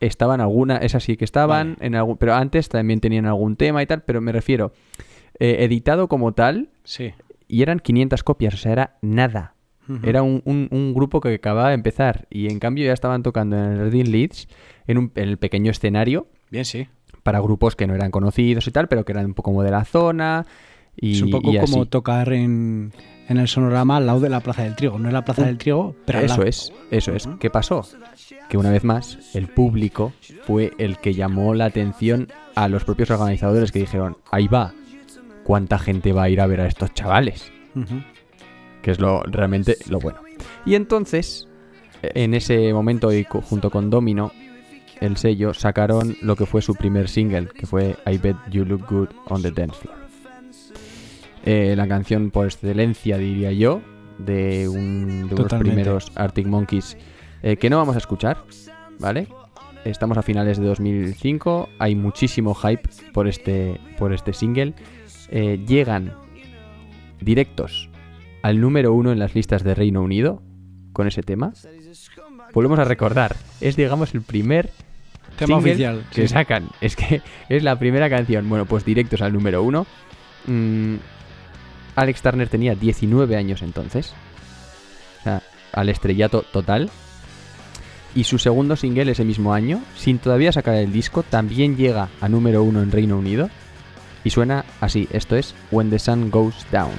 [0.00, 1.86] Estaban algunas, esas sí que estaban, Vale.
[1.86, 4.72] en algún, pero antes también tenían algún tema y tal, pero me refiero,
[5.38, 7.12] eh, editado como tal, Sí.
[7.48, 9.54] y eran 500 copias, o sea, era nada.
[10.04, 13.56] Era un, un- un grupo que acababa de empezar y en cambio ya estaban tocando
[13.56, 14.46] en el Reading Leeds,
[14.86, 16.86] en, un, en el pequeño escenario, Bien, sí.
[17.30, 19.70] Para grupos que no eran conocidos y tal, pero que eran un poco como de
[19.70, 20.46] la zona.
[20.96, 21.70] Y, es un poco y así.
[21.70, 22.92] como tocar en,
[23.28, 24.98] en el sonorama al lado de la Plaza del Trigo.
[24.98, 26.48] No es la Plaza del Trigo, pero al Eso lado.
[26.48, 27.28] es, eso es.
[27.38, 27.86] ¿Qué pasó?
[28.48, 30.12] Que una vez más, el público
[30.42, 34.74] fue el que llamó la atención a los propios organizadores que dijeron, ahí va,
[35.44, 37.52] ¿cuánta gente va a ir a ver a estos chavales?
[38.82, 40.18] Que es lo realmente lo bueno.
[40.66, 41.46] Y entonces,
[42.02, 44.32] en ese momento y junto con Domino,
[45.00, 48.86] el sello, sacaron lo que fue su primer single, que fue I Bet You Look
[48.88, 49.98] Good on the Dance Floor.
[51.44, 53.80] Eh, la canción por excelencia, diría yo,
[54.18, 56.98] de, un, de unos primeros Arctic Monkeys
[57.42, 58.44] eh, que no vamos a escuchar,
[58.98, 59.28] ¿vale?
[59.84, 64.74] Estamos a finales de 2005, hay muchísimo hype por este, por este single.
[65.30, 66.12] Eh, llegan
[67.20, 67.88] directos
[68.42, 70.42] al número uno en las listas de Reino Unido
[70.92, 71.54] con ese tema.
[72.52, 74.70] Volvemos a recordar, es digamos el primer
[75.46, 76.04] Tema oficial.
[76.12, 76.28] que sí.
[76.28, 76.68] sacan.
[76.80, 78.48] Es que es la primera canción.
[78.48, 79.86] Bueno, pues directos al número uno.
[80.46, 80.96] Mm,
[81.96, 84.12] Alex Turner tenía 19 años entonces.
[85.20, 86.90] O sea, al estrellato total.
[88.14, 92.28] Y su segundo single ese mismo año, sin todavía sacar el disco, también llega a
[92.28, 93.50] número uno en Reino Unido.
[94.24, 96.90] Y suena así, esto es When the Sun Goes Down.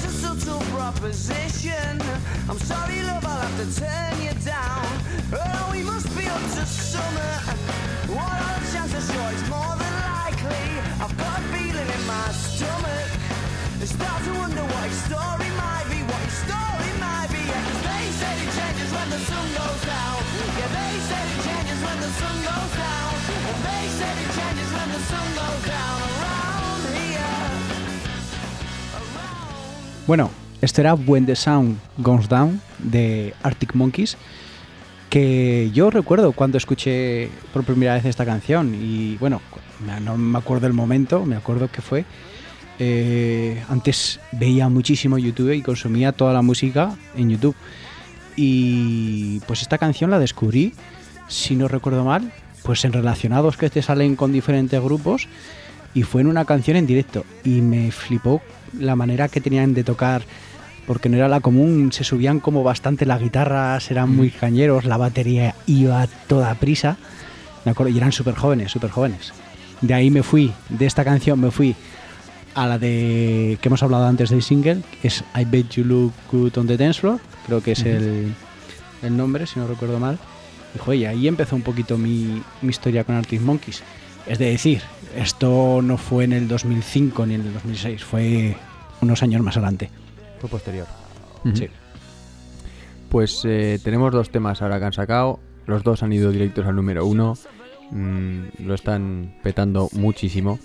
[0.00, 2.00] She a subtle proposition.
[2.48, 4.86] I'm sorry, love, I'll have to turn you down.
[5.32, 7.32] Oh, we must be up to summer.
[8.14, 9.10] What are the chances?
[9.10, 10.66] Sure, it's more than likely.
[11.02, 13.10] I've got a feeling in my stomach.
[13.82, 17.42] I start to wonder what his story might be, what his story might be.
[17.42, 20.18] Yeah, 'cause they say it changes when the sun goes down.
[20.58, 23.10] Yeah, they say it changes when the sun goes down.
[23.50, 26.27] And they say it changes when the sun goes down
[30.08, 30.30] Bueno,
[30.62, 34.16] esto era When the Sound Goes Down de Arctic Monkeys,
[35.10, 39.42] que yo recuerdo cuando escuché por primera vez esta canción y bueno,
[40.02, 42.06] no me acuerdo el momento, me acuerdo que fue.
[42.78, 47.56] eh, antes veía muchísimo YouTube y consumía toda la música en YouTube.
[48.34, 50.72] Y pues esta canción la descubrí,
[51.28, 55.28] si no recuerdo mal, pues en relacionados que te salen con diferentes grupos
[55.92, 58.40] y fue en una canción en directo y me flipó
[58.78, 60.22] la manera que tenían de tocar
[60.86, 64.96] porque no era la común, se subían como bastante las guitarras, eran muy cañeros, la
[64.96, 66.96] batería iba a toda prisa,
[67.66, 69.34] me acuerdo, y eran súper jóvenes, súper jóvenes.
[69.82, 71.76] De ahí me fui, de esta canción me fui
[72.54, 76.12] a la de que hemos hablado antes del single, que es I Bet You Look
[76.32, 78.32] Good on the Dance Floor, creo que es el,
[79.02, 80.18] el nombre, si no recuerdo mal.
[80.74, 83.82] Y, joder, ahí empezó un poquito mi, mi historia con Arctic Monkeys.
[84.28, 84.82] Es de decir,
[85.16, 88.54] esto no fue en el 2005 ni en el 2006, fue
[89.00, 89.90] unos años más adelante.
[90.38, 90.86] Fue posterior.
[91.54, 91.68] Sí.
[93.08, 95.40] Pues eh, tenemos dos temas ahora que han sacado.
[95.66, 97.38] Los dos han ido directos al número uno.
[97.90, 100.58] Mm, lo están petando muchísimo.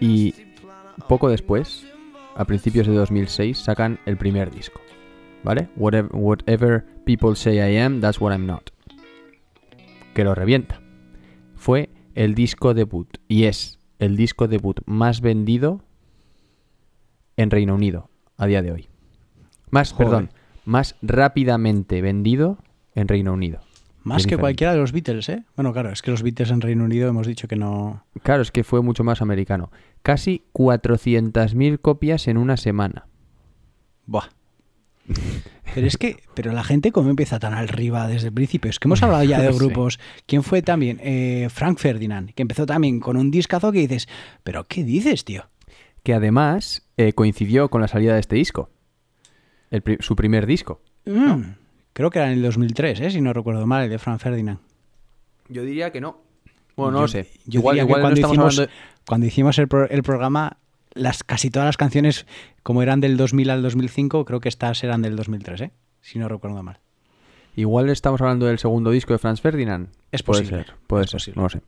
[0.00, 0.34] Y
[1.06, 1.86] poco después,
[2.34, 4.80] a principios de 2006, sacan el primer disco.
[5.44, 5.68] ¿Vale?
[5.76, 8.70] Whatever, whatever people say I am, that's what I'm not.
[10.14, 10.80] Que lo revienta.
[11.54, 13.16] Fue el disco debut.
[13.28, 15.84] Y es el disco debut más vendido
[17.36, 18.88] en Reino Unido a día de hoy.
[19.70, 20.06] Más, Joder.
[20.06, 20.30] perdón,
[20.64, 22.58] más rápidamente vendido
[22.96, 23.60] en Reino Unido.
[24.02, 25.44] Más que cualquiera de los Beatles, ¿eh?
[25.54, 28.04] Bueno, claro, es que los Beatles en Reino Unido hemos dicho que no...
[28.22, 29.70] Claro, es que fue mucho más americano.
[30.02, 33.06] Casi 400.000 copias en una semana.
[34.06, 34.30] Buah.
[35.78, 38.68] Pero es que, pero la gente cómo empieza tan arriba desde el principio.
[38.70, 39.98] Es que hemos hablado ya de grupos.
[40.26, 40.98] ¿Quién fue también?
[41.02, 44.08] Eh, Frank Ferdinand, que empezó también con un discazo que dices,
[44.42, 45.46] pero ¿qué dices, tío?
[46.02, 48.70] Que además eh, coincidió con la salida de este disco.
[49.70, 50.80] El pri- su primer disco.
[51.06, 51.42] Mm,
[51.92, 53.10] Creo que era en el 2003, ¿eh?
[53.10, 54.58] si no recuerdo mal, el de Frank Ferdinand.
[55.48, 56.18] Yo diría que no.
[56.76, 57.28] Bueno, no Yo- lo sé.
[57.46, 58.72] Yo igual diría que igual no cuando, hicimos, hablando
[59.06, 60.56] cuando hicimos el, pro- el programa,
[60.94, 62.26] las, casi todas las canciones,
[62.62, 65.70] como eran del 2000 al 2005, creo que estas eran del 2003, ¿eh?
[66.00, 66.78] si no recuerdo mal.
[67.56, 69.88] Igual estamos hablando del segundo disco de Franz Ferdinand.
[70.12, 71.36] Es Puede posible, ser, puede es ser, posible.
[71.36, 71.60] no lo sé.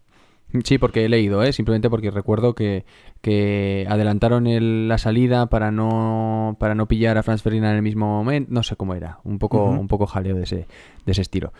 [0.64, 1.52] Sí, porque he leído, ¿eh?
[1.52, 2.84] simplemente porque recuerdo que,
[3.20, 7.82] que adelantaron el- la salida para no para no pillar a Franz Ferdinand en el
[7.82, 8.52] mismo momento.
[8.52, 10.66] No sé cómo era, un poco, un poco jaleo de ese,
[11.06, 11.52] de ese estilo.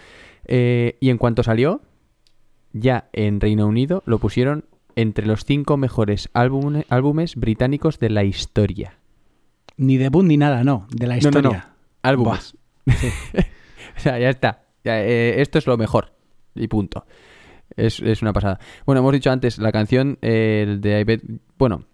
[0.45, 1.83] Eh, y en cuanto salió,
[2.73, 4.65] ya en Reino Unido lo pusieron
[4.97, 8.99] entre los cinco mejores álbume- álbumes británicos de la historia.
[9.77, 11.59] Ni debut ni nada, no, de la No, no, historia.
[11.69, 12.57] no, álbumes.
[12.87, 14.65] o sea, ya está.
[14.85, 16.13] Ya, eh, esto es lo mejor.
[16.55, 17.07] Y punto.
[17.77, 18.59] Es, es una pasada.
[18.85, 21.85] Bueno, hemos dicho antes, la canción eh, de I Bet- Bueno,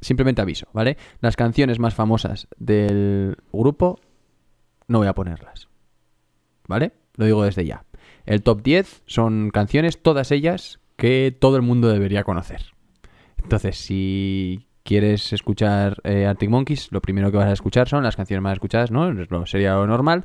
[0.00, 0.96] simplemente aviso, ¿vale?
[1.20, 4.00] Las canciones más famosas del grupo
[4.86, 5.68] no voy a ponerlas.
[6.66, 6.92] ¿Vale?
[7.16, 7.84] Lo digo desde ya.
[8.26, 12.60] El top 10 son canciones, todas ellas, que todo el mundo debería conocer.
[13.42, 18.16] Entonces, si quieres escuchar eh, Arctic Monkeys, lo primero que vas a escuchar son las
[18.16, 19.14] canciones más escuchadas, ¿no?
[19.46, 20.24] Sería lo normal.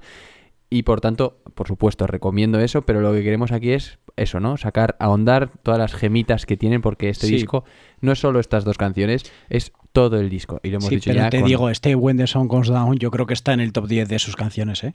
[0.70, 4.58] Y por tanto, por supuesto, recomiendo eso, pero lo que queremos aquí es eso, ¿no?
[4.58, 7.34] Sacar, ahondar todas las gemitas que tienen, porque este Sí.
[7.36, 7.64] disco
[8.02, 10.60] no es solo estas dos canciones, es todo el disco.
[10.64, 11.30] Y lo hemos Sí, dicho pero ya.
[11.30, 13.72] te con- digo, este When the Sun Goes Down yo creo que está en el
[13.72, 14.94] top 10 de sus canciones, ¿eh?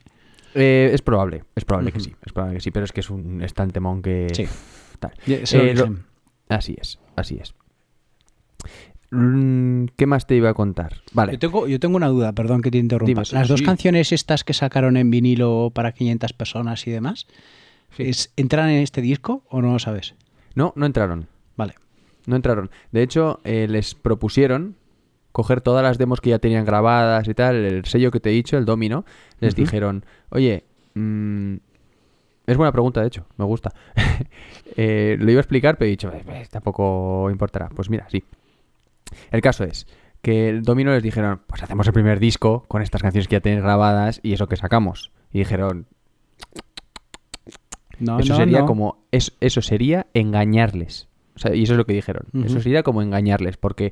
[0.55, 3.09] Eh, es probable, es probable que sí, es probable que sí, pero es que es
[3.09, 4.27] un es tan temón que.
[4.33, 4.47] Sí.
[4.99, 5.13] Tal.
[5.27, 5.95] Eh, lo-.
[6.49, 7.53] Así es, así es.
[9.11, 10.97] Mm, ¿Qué más te iba a contar?
[11.13, 11.31] Vale.
[11.33, 13.07] Yo tengo, yo tengo una duda, perdón que te interrumpa.
[13.07, 17.25] Dime, sí, Las dos canciones estas que sacaron en vinilo para 500 personas y demás,
[17.97, 18.03] Sí.
[18.03, 20.13] ¿es- ¿entran en este disco o no lo sabes?
[20.53, 21.27] No, no entraron.
[21.57, 21.73] Vale.
[22.27, 22.69] No entraron.
[22.91, 24.75] De hecho, eh, les propusieron
[25.31, 28.33] coger todas las demos que ya tenían grabadas y tal, el sello que te he
[28.33, 29.05] dicho, el Domino,
[29.39, 31.55] les dijeron, oye, mm,
[32.51, 33.73] es buena pregunta, de hecho, me gusta.
[34.81, 37.67] Eh, lo iba a explicar, pero he dicho, "Eh, eh, tampoco importará.
[37.69, 38.23] Pues mira, sí.
[39.31, 39.87] El caso es
[40.21, 43.39] que el Domino les dijeron, pues hacemos el primer disco con estas canciones que ya
[43.41, 45.11] tenéis grabadas y eso que sacamos.
[45.33, 45.87] Y dijeron,
[47.99, 48.65] No, eso no, sería no.
[48.67, 52.83] como es- eso sería engañarles O sea, y eso es lo que dijeron eso sería
[52.83, 53.91] como engañarles porque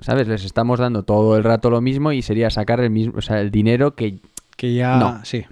[0.00, 3.22] sabes les estamos dando todo el rato lo mismo y sería sacar el mismo o
[3.22, 4.18] sea el dinero que
[4.56, 4.96] Que ya...
[4.96, 5.24] No.
[5.24, 5.44] Sí.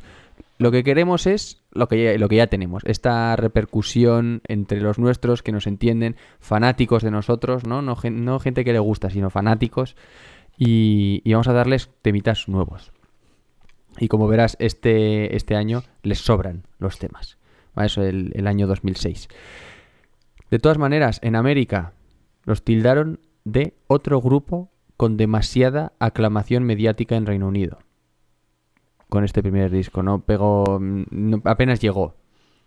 [0.58, 4.98] Lo que queremos es lo que, ya, lo que ya tenemos, esta repercusión entre los
[4.98, 9.30] nuestros que nos entienden, fanáticos de nosotros, no, no, no gente que le gusta, sino
[9.30, 9.96] fanáticos,
[10.56, 12.92] y, y vamos a darles temitas nuevos.
[13.98, 17.38] Y como verás, este, este año les sobran los temas.
[17.74, 17.86] ¿vale?
[17.86, 19.28] Eso el, el año 2006.
[20.50, 21.92] De todas maneras, en América
[22.44, 27.78] los tildaron de otro grupo con demasiada aclamación mediática en Reino Unido.
[29.14, 32.16] Con este primer disco, no pegó, mm, no- apenas llegó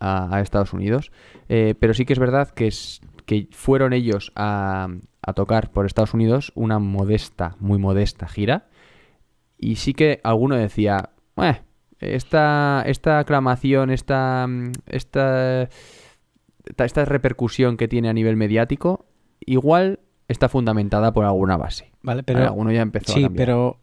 [0.00, 1.12] a, a Estados Unidos,
[1.50, 4.88] Eh, pero sí que es verdad que, es, que fueron ellos a,
[5.20, 8.68] a tocar por Estados Unidos una modesta, muy modesta gira,
[9.58, 11.60] y sí que alguno decía, "Eh,
[12.00, 15.68] esta, esta aclamación, esta, mm, esta,
[16.78, 19.04] esta, repercusión que tiene a nivel mediático,
[19.40, 21.92] igual está fundamentada por alguna base.
[22.00, 22.42] Vale, pero.
[22.42, 23.80] Alguno ya empezó a Sí, pero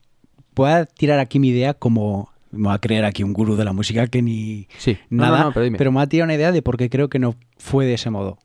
[0.55, 2.33] voy a tirar aquí mi idea como.
[2.55, 5.45] Me voy a creer aquí un gurú de la música que ni Sí, nada, no,
[5.45, 7.85] no, pero me voy a tirar una idea de por qué creo que no fue
[7.85, 8.37] de ese modo.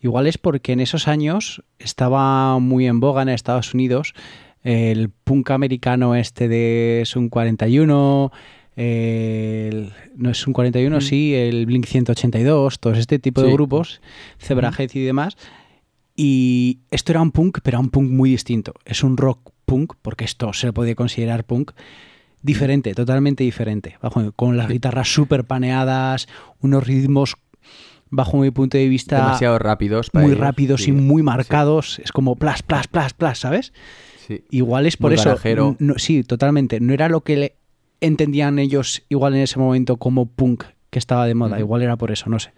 [0.00, 4.14] Igual es porque en esos años estaba muy en boga en Estados Unidos
[4.62, 8.30] el punk americano este de Sun 41,
[8.76, 11.00] el- no es un 41, Mm.
[11.00, 14.00] sí, el Blink 182, todo este tipo de grupos,
[14.38, 15.36] Zebrahead y demás.
[16.16, 18.74] Y esto era un punk, pero era un punk muy distinto.
[18.84, 21.72] Es un rock punk, porque esto se puede considerar punk,
[22.42, 23.96] diferente, totalmente diferente.
[24.02, 26.28] Bajo, con las guitarras súper paneadas,
[26.60, 27.36] unos ritmos,
[28.10, 30.10] bajo mi punto de vista, Demasiado rápidos.
[30.10, 30.90] para muy ellos, rápidos sí.
[30.90, 31.98] y muy marcados.
[31.98, 33.72] Es como plas, plas, plas, plas, ¿sabes?
[34.26, 34.44] Sí.
[34.50, 35.76] Igual es por Muy eso.
[35.78, 36.80] no- sí, totalmente.
[36.80, 37.56] No era lo que le
[38.00, 41.58] entendían ellos igual en ese momento como punk que estaba de moda.
[41.58, 42.52] Igual era por eso, no sé.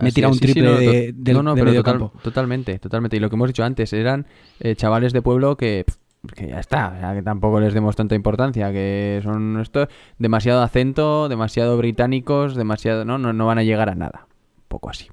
[0.00, 2.20] Me es, un triple no, de, del- no, no, de pero medio total- campo.
[2.22, 3.16] totalmente, totalmente.
[3.16, 4.26] Y lo que hemos dicho antes, eran
[4.60, 5.96] eh, chavales de pueblo que, pff,
[6.34, 10.62] que ya está, o sea, que tampoco les demos tanta importancia, que son esto demasiado
[10.62, 14.26] acento, demasiado británicos, demasiado, no, no, no van a llegar a nada.
[14.56, 15.08] Un poco así.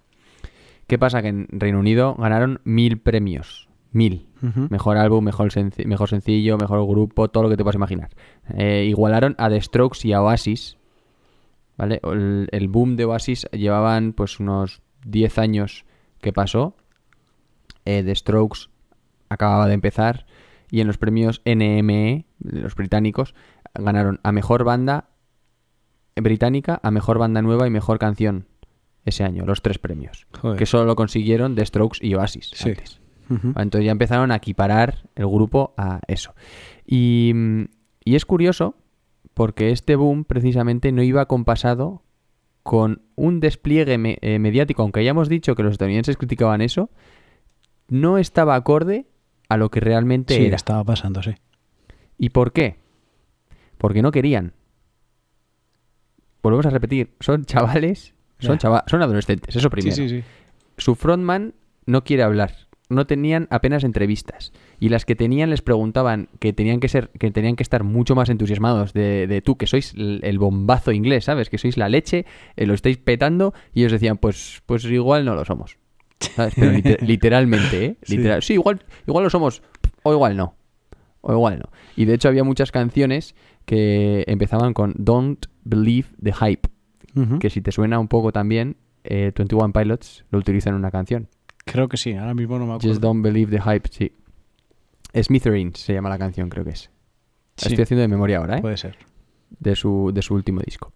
[0.88, 1.22] ¿Qué pasa?
[1.22, 3.68] Que en Reino Unido ganaron mil premios.
[3.92, 4.28] Mil.
[4.70, 5.50] Mejor álbum, mejor,
[5.86, 8.10] mejor sencillo, mejor grupo, todo lo que te puedas imaginar.
[8.56, 10.78] Eh, igualaron a The Strokes y a Oasis.
[11.76, 12.00] ¿Vale?
[12.04, 15.86] El, el boom de Oasis llevaban pues unos 10 años
[16.22, 16.76] que pasó.
[17.86, 18.70] Eh, The Strokes
[19.30, 20.26] acababa de empezar.
[20.72, 23.34] Y en los premios NME, de los británicos,
[23.74, 25.10] ganaron a mejor banda
[26.16, 28.46] británica, a mejor banda nueva y mejor canción
[29.06, 30.28] ese año, los tres premios.
[30.40, 30.58] Joder.
[30.58, 32.70] Que solo lo consiguieron The Strokes y Oasis Sí.
[32.70, 33.00] antes.
[33.30, 36.34] Entonces ya empezaron a equiparar el grupo a eso.
[36.86, 37.32] Y,
[38.04, 38.76] y es curioso
[39.36, 42.02] porque este boom precisamente no iba compasado
[42.64, 46.90] con un despliegue me- eh, mediático, aunque hayamos dicho que los estadounidenses criticaban eso,
[47.88, 49.06] no estaba acorde
[49.50, 50.56] a lo que realmente Sí, era.
[50.56, 51.32] estaba pasando, sí.
[52.18, 52.78] ¿Y por qué?
[53.78, 54.54] Porque no querían.
[56.42, 60.24] Volvemos a repetir, son chavales, son, chava- son adolescentes, eso primero Sí, sí, sí.
[60.78, 61.54] su frontman
[61.86, 62.54] no quiere hablar.
[62.92, 64.52] No tenían apenas entrevistas.
[64.80, 68.16] Y las que tenían les preguntaban que tenían que ser, que tenían que estar mucho
[68.16, 71.50] más entusiasmados de, de tú, que sois el, el bombazo inglés, ¿sabes?
[71.52, 75.36] Que sois la leche, eh, lo estáis petando, y ellos decían, pues, pues igual no
[75.36, 75.78] lo somos.
[76.20, 76.54] ¿Sabes?
[76.56, 77.98] Pero liter- literalmente, ¿eh?
[78.04, 78.18] Sí.
[78.18, 79.62] Literal- sí, igual, igual lo somos,
[80.04, 80.56] o igual no.
[81.22, 81.70] O igual no.
[81.96, 86.70] Y de hecho había muchas canciones que empezaban con Don't Believe the Hype
[87.40, 91.28] que si te suena un poco también, eh, 21 Pilots lo utilizan en una canción.
[91.66, 92.88] Creo que sí, ahora mismo no me acuerdo.
[92.88, 94.14] Just Don't Believe the Hype, sí.
[95.22, 96.90] Smithereens se llama la canción, creo que es.
[97.58, 98.62] La Sí, Estoy haciendo de memoria ahora, ¿eh?
[98.62, 98.96] puede ser.
[99.60, 100.94] De su, de su último disco.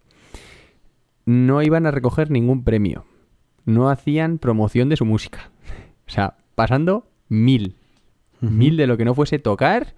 [1.26, 3.04] No iban a recoger ningún premio.
[3.64, 5.50] No hacían promoción de su música.
[6.06, 7.76] O sea, pasando mil.
[8.42, 9.94] Mil de lo que no fuese tocar,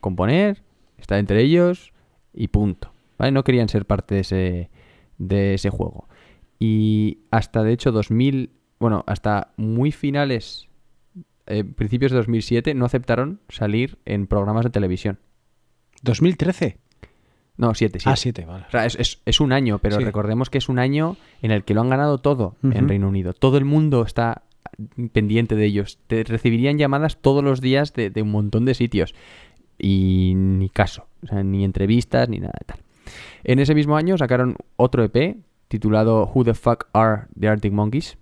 [0.00, 0.62] componer,
[0.98, 1.94] estar entre ellos
[2.34, 2.92] y punto.
[3.16, 3.32] ¿Vale?
[3.32, 4.70] No querían ser parte de ese,
[5.16, 6.08] de ese juego.
[6.58, 10.68] Y hasta de hecho 2000, bueno, hasta muy finales,
[11.46, 15.18] eh, principios de 2007, no aceptaron salir en programas de televisión.
[16.02, 16.78] 2013.
[17.60, 18.64] No, 7, Ah, 7, vale.
[18.68, 20.04] O sea, es, es- es un año, pero Sí.
[20.04, 22.88] recordemos que es un año en el que lo han ganado todo en.
[22.88, 23.32] Reino Unido.
[23.34, 24.42] Todo el mundo está
[25.12, 25.98] pendiente de ellos.
[26.06, 29.14] Te recibirían llamadas todos los días de, de un montón de sitios.
[29.78, 31.06] Y ni caso.
[31.22, 32.78] O sea, ni entrevistas, ni nada de tal.
[33.44, 35.36] En ese mismo año sacaron otro EP
[35.68, 38.16] titulado Who the Fuck Are the Arctic Monkeys.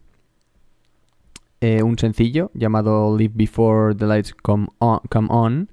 [1.60, 5.68] Eh, un sencillo llamado Live Before the Lights Come On, Come On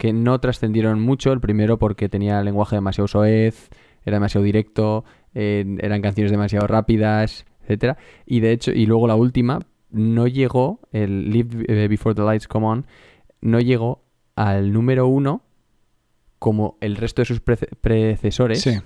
[0.00, 1.30] que no trascendieron mucho.
[1.32, 3.68] El primero porque tenía lenguaje demasiado soez,
[4.06, 7.98] era demasiado directo, eh, eran canciones demasiado rápidas, etcétera.
[8.24, 9.58] Y de hecho, y luego la última
[9.90, 12.86] no llegó, el Live eh, Before the Lights Come On,
[13.42, 14.02] no llegó
[14.36, 15.42] al número uno
[16.38, 18.62] como el resto de sus prece- predecesores.
[18.62, 18.78] Sí.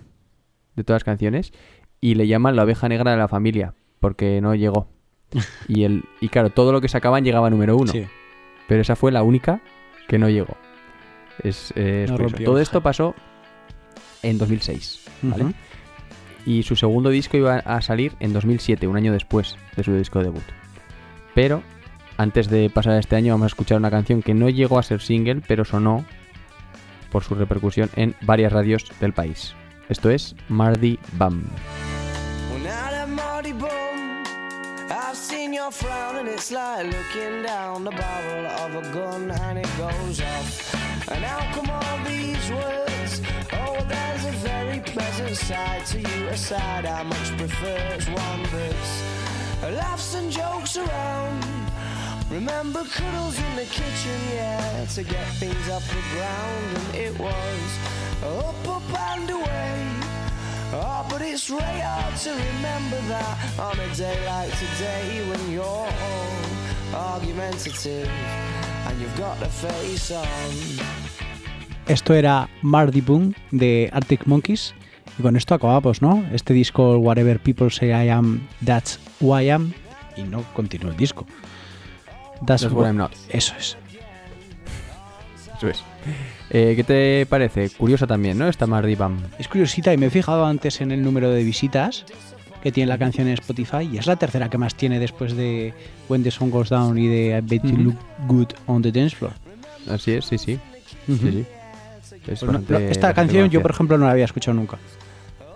[0.74, 1.52] de todas las canciones
[2.00, 4.88] y le llaman la oveja negra de la familia porque no llegó.
[5.68, 7.92] Y, el, y claro, todo lo que sacaban llegaba a número uno.
[7.92, 8.04] Sí.
[8.66, 9.60] Pero esa fue la única
[10.08, 10.56] que no llegó.
[11.42, 12.22] Es, es No curioso.
[12.36, 13.14] rompió Todo esto pasó
[14.22, 15.00] en 2006.
[15.22, 15.44] ¿vale?
[15.44, 15.54] Ujú.
[16.46, 20.22] Y su segundo disco iba a salir en 2007, un año después de su disco
[20.22, 20.42] debut.
[21.34, 21.62] Pero
[22.18, 24.82] antes de pasar a este año vamos a escuchar una canción que no llegó a
[24.82, 26.04] ser single, pero sonó
[27.10, 29.54] por su repercusión en varias radios del país.
[29.88, 31.44] Esto es Mardi Bam.
[32.52, 33.68] When out at Marty Bum,
[34.90, 39.58] I've seen your frown and it's like looking down the barrel of a gun and
[39.58, 40.83] it goes off.
[41.08, 43.20] And how come all these words?
[43.52, 47.76] Oh, there's a very pleasant side to you, a side I much prefer.
[47.94, 49.02] It's one that's
[49.76, 51.44] laughs and jokes around.
[52.30, 57.70] Remember cuddles in the kitchen, yeah, to get things off the ground, and it was
[58.22, 59.94] up, up and away.
[60.72, 65.64] Oh, but it's really hard to remember that on a day like today when you're
[65.64, 65.92] all
[66.94, 68.10] argumentative
[68.86, 70.24] and you've got a face on.
[71.86, 74.74] Esto era Mardy Boom de Arctic Monkeys.
[75.18, 76.24] Y con esto acabamos, ¿no?
[76.32, 79.72] Este disco, Whatever People Say I Am, That's Who I Am.
[80.16, 81.26] Y no continúa el disco.
[82.46, 83.12] That's, That's what I'm not.
[83.28, 83.76] Eso es.
[85.56, 85.84] Eso es.
[86.50, 87.70] Eh, ¿Qué te parece?
[87.70, 88.48] Curiosa también, ¿no?
[88.48, 89.22] Esta Mardi Bam.
[89.38, 92.04] Es curiosita y me he fijado antes en el número de visitas
[92.64, 95.72] que tiene la canción en Spotify y es la tercera que más tiene después de
[96.08, 97.76] When the Sun Goes Down y de I Bet You.
[97.76, 97.96] Look
[98.26, 99.34] Good on the Dance Floor.
[99.88, 100.58] Así es, sí, sí.
[101.06, 101.18] Ujú.
[101.18, 101.46] sí, sí.
[102.10, 104.78] Es Pues no- bastante- no, esta canción yo, por ejemplo, no la había escuchado nunca.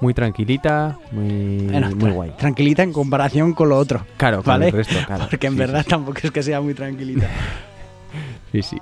[0.01, 2.33] Muy tranquilita, muy, Bueno, muy guay.
[2.39, 4.05] Tranquilita en comparación con lo otro.
[4.19, 4.67] Claro, con ¿vale?
[4.67, 5.27] el resto, claro.
[5.31, 7.27] Porque en Sí, verdad tampoco es que sea muy tranquilita.
[8.53, 8.79] Sí, sí.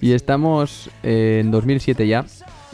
[0.00, 2.24] Y estamos en 2007 ya.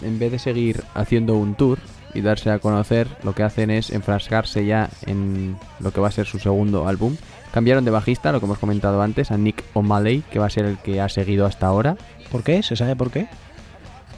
[0.02, 1.78] En vez de seguir haciendo un tour
[2.14, 6.12] y darse a conocer, lo que hacen es enfrascarse ya en lo que va a
[6.12, 7.16] ser su segundo álbum.
[7.52, 10.64] Cambiaron de bajista, lo que hemos comentado antes, a Nick O'Malley, que va a ser
[10.66, 11.96] el que ha seguido hasta ahora,
[12.30, 12.62] ¿Por qué?
[12.62, 13.26] ¿Se sabe por qué?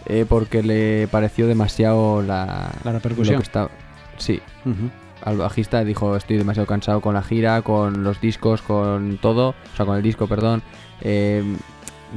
[0.07, 3.35] eh, porque le pareció demasiado la, La repercusión.
[3.37, 3.69] lo que está-
[4.19, 4.41] Sí,
[5.25, 9.77] al bajista dijo estoy demasiado cansado con la gira, con los discos, con todo, o
[9.77, 10.63] sea, con el disco, perdón.
[11.03, 11.45] Eh,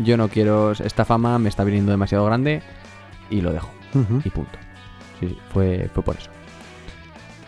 [0.04, 2.62] yo no quiero esta fama, me está viniendo demasiado grande
[3.30, 3.70] y lo dejo.
[4.26, 4.58] Y punto.
[5.28, 6.30] Sí, fue, fue por eso.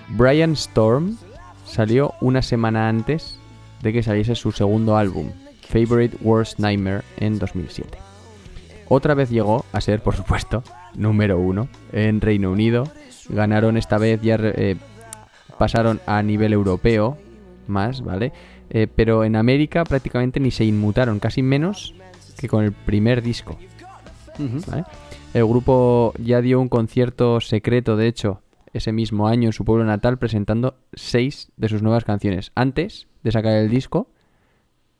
[0.09, 1.17] Brian Storm
[1.65, 3.39] salió una semana antes
[3.81, 5.31] de que saliese su segundo álbum,
[5.67, 7.97] Favorite Worst Nightmare, en 2007.
[8.87, 10.63] Otra vez llegó a ser, por supuesto,
[10.95, 12.89] número uno en Reino Unido.
[13.29, 14.77] Ganaron esta vez, ya eh,
[15.57, 17.17] pasaron a nivel europeo,
[17.67, 18.31] más, ¿vale?
[18.69, 21.93] Eh, pero en América prácticamente ni se inmutaron, casi menos
[22.37, 23.57] que con el primer disco.
[24.67, 24.83] ¿vale?
[25.35, 28.41] El grupo ya dio un concierto secreto, de hecho,
[28.73, 32.51] ese mismo año en su pueblo natal, presentando seis de sus nuevas canciones.
[32.55, 34.09] Antes de sacar el disco,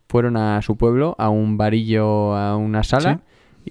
[0.10, 3.22] fueron a su pueblo, a un barillo, a una sala,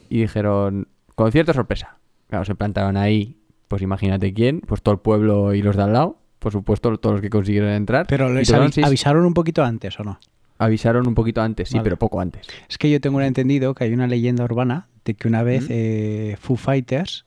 [0.08, 1.98] y dijeron, concierto sorpresa.
[2.28, 3.36] Claro, se plantaron ahí,
[3.68, 7.14] pues imagínate quién, pues todo el pueblo y los de al lado, por supuesto, todos
[7.16, 8.06] los que consiguieron entrar.
[8.08, 10.18] Pero les tocaron avi- seis- avisaron un poquito antes, ¿o no?
[10.64, 11.84] Avisaron un poquito antes, sí, Vale.
[11.84, 12.46] pero poco antes.
[12.68, 15.72] Es que yo tengo entendido que hay una leyenda urbana de que una vez ¿Mm?
[15.72, 17.24] eh, Foo Fighters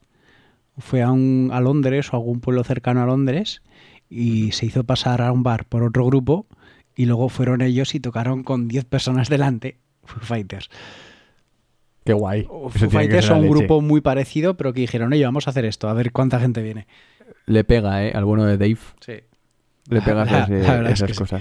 [0.78, 3.62] fue a, un, a Londres o a algún pueblo cercano a Londres
[4.10, 6.48] y se hizo pasar a un bar por otro grupo
[6.96, 9.78] y luego fueron ellos y tocaron con 10 personas delante.
[10.04, 10.70] Foo Fighters.
[12.04, 12.44] Qué guay.
[12.44, 13.56] Foo Fighters son un leche.
[13.58, 16.62] grupo muy parecido, pero que dijeron, oye, vamos a hacer esto, a ver cuánta gente
[16.62, 16.88] viene.
[17.46, 18.14] Le pega, ¿eh?
[18.16, 18.78] Al bueno de Dave.
[19.00, 19.14] Sí.
[19.90, 20.08] Le es
[21.02, 21.36] esas que sí.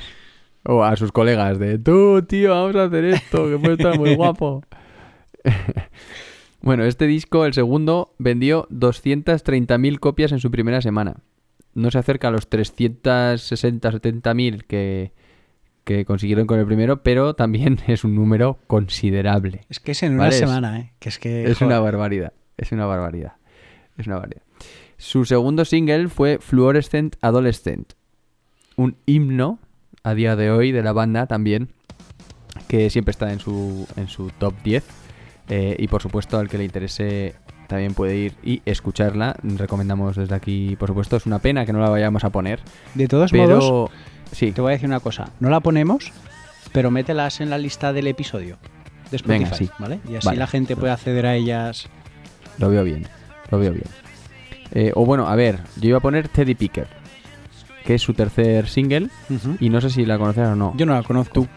[0.69, 4.17] O a sus colegas de, tú, tío, vamos a hacer esto, que puede estar muy
[4.17, 4.64] guapo.
[6.61, 11.17] bueno, este disco, el segundo, vendió 230.000 copias en su primera semana.
[11.75, 15.12] No se acerca a los 360, 70.000 que,
[15.85, 19.61] que consiguieron con el primero, pero también es un número considerable.
[19.69, 20.93] Es que es en una Vale, semana, ¿eh?
[20.99, 21.45] Que es que...
[21.45, 21.75] Es joder.
[21.75, 22.33] una barbaridad.
[22.57, 23.35] Es una barbaridad.
[23.97, 24.43] Es una barbaridad.
[24.97, 27.93] Su segundo single fue Fluorescent Adolescent.
[28.77, 29.61] Un himno
[30.07, 31.69] a día de hoy de la banda también.
[32.69, 34.85] Que siempre está en su, en su top 10.
[35.49, 37.35] Eh, y por supuesto, al que le interese
[37.67, 39.37] también puede ir y escucharla.
[39.43, 41.17] Recomendamos desde aquí, por supuesto.
[41.17, 42.61] Es una pena que no la vayamos a poner.
[42.95, 43.59] De todos Pero.
[43.59, 43.91] modos,
[44.33, 45.31] Sí, te voy a decir una cosa.
[45.41, 46.13] No la ponemos,
[46.73, 48.59] pero mételas en la lista del episodio
[49.11, 49.71] de Spotify, Venga, sí.
[49.79, 50.01] ¿vale?
[50.09, 50.39] Y así Vale.
[50.39, 51.89] la gente puede acceder a ellas.
[52.59, 53.07] lo veo bien.
[53.51, 53.87] Lo veo bien.
[54.73, 56.89] Eh, o bueno, a ver, yo iba a poner Teddy Picker.
[57.87, 59.09] Que es su tercer single.
[59.61, 60.74] Y no sé si la conoces o no.
[60.76, 61.32] Yo no la conozco.
[61.32, 61.49] ¿Tú,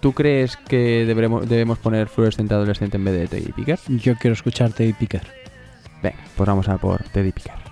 [0.00, 3.78] ¿Tú crees que deberemos, debemos poner Fluorescente Adolescente en vez de Teddy Picker?
[3.88, 5.26] Yo quiero escucharte y Picker.
[6.02, 7.67] Venga, pues vamos a por Teddy Picker.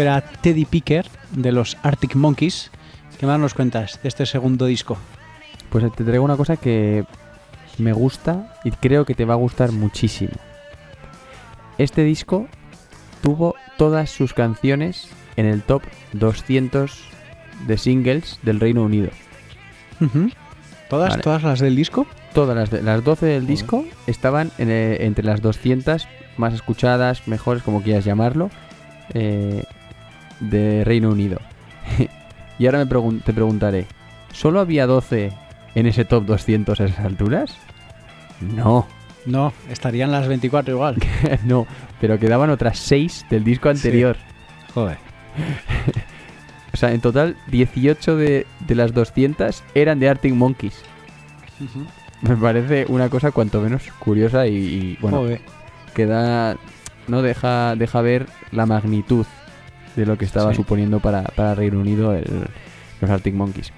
[0.00, 2.70] Esto era Teddy Picker de los Arctic Monkeys.
[3.18, 4.96] ¿Qué más nos cuentas de este segundo disco?
[5.68, 7.04] Pues te traigo una cosa que
[7.76, 10.32] me gusta y creo que te va a gustar muchísimo.
[11.76, 12.46] Este disco
[13.20, 15.82] tuvo todas sus canciones en el top
[16.14, 16.98] 200
[17.66, 19.10] de singles del Reino Unido.
[20.88, 21.22] ¿Todas, Vale.
[21.22, 22.06] ¿Todas las del disco?
[22.32, 23.48] Todas las, de- las 12 del Joder.
[23.54, 28.48] disco estaban en, eh, entre las 200 más escuchadas, mejores, como quieras llamarlo,
[29.12, 29.62] eh,
[30.40, 31.38] de Reino Unido.
[32.58, 33.86] y ahora me pregun- te preguntaré,
[34.32, 35.32] ¿solo había 12
[35.74, 37.56] en ese top 200 a esas alturas?
[38.40, 38.86] No,
[39.26, 40.96] No, estarían las 24 igual.
[41.44, 41.66] no,
[42.00, 44.16] pero quedaban otras 6 del disco anterior.
[44.74, 44.98] Joder.
[46.72, 50.80] O sea, en total 18 de, de las 200 eran de Arctic Monkeys.
[52.22, 55.40] Me parece una cosa cuanto menos curiosa y, y, bueno, Joder.
[55.94, 56.56] que da,
[57.08, 59.26] no deja, deja ver la magnitud
[59.96, 60.56] de lo que estaba Sí.
[60.56, 62.24] suponiendo para, para Reino Unido el-
[63.00, 63.72] los Arctic Monkeys.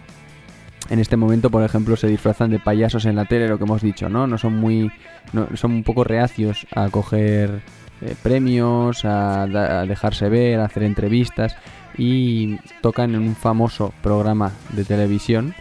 [0.91, 3.83] En este momento, por ejemplo, se disfrazan de payasos en la tele, lo que hemos
[3.83, 4.27] dicho, ¿no?
[4.27, 4.91] No son muy,
[5.33, 7.61] no- son un poco reacios a coger
[8.05, 11.57] eh, premios, a, a dejarse ver, a hacer entrevistas
[11.97, 15.55] y tocan en un famoso programa de televisión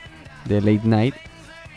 [0.45, 1.13] de Late Night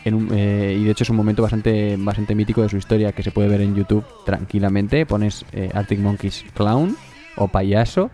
[0.05, 3.11] en un- eh, y de hecho es un momento bastante, bastante mítico de su historia
[3.11, 5.05] que se puede ver en YouTube tranquilamente.
[5.05, 6.95] Pones eh, Arctic Monkeys Clown
[7.37, 8.09] o payaso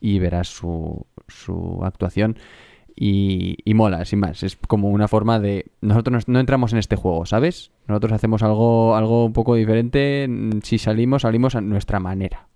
[0.00, 2.36] y verás su, su actuación.
[2.98, 4.42] Y, y mola, sin más.
[4.42, 5.66] Es como una forma de...
[5.82, 7.70] Nosotros no, entramos en este juego, ¿sabes?
[7.88, 10.26] Nosotros hacemos algo, algo un poco diferente.
[10.28, 12.48] Mm, Si salimos, salimos a nuestra manera.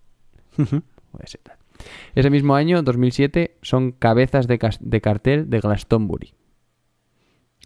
[2.15, 6.33] Ese mismo año, 2007, son cabezas de, cartel de Glastonbury.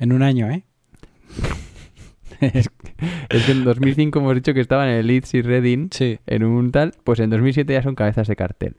[0.01, 0.65] En un año, ¿eh?
[2.41, 2.69] Es
[3.47, 6.19] que en 2005 hemos dicho que estaban en el Leeds y Reading Sí.
[6.27, 8.77] en un tal, pues en 2007 ya son cabezas de cartel.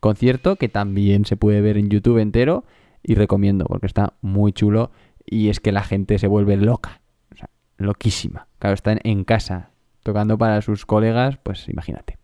[0.00, 2.64] Concierto que también se puede ver en YouTube entero
[3.02, 4.90] y recomiendo porque está muy chulo
[5.24, 7.00] y es que la gente se vuelve loca,
[7.32, 8.48] o sea, loquísima.
[8.58, 9.70] Claro, están en casa
[10.02, 12.18] tocando para sus colegas, pues imagínate.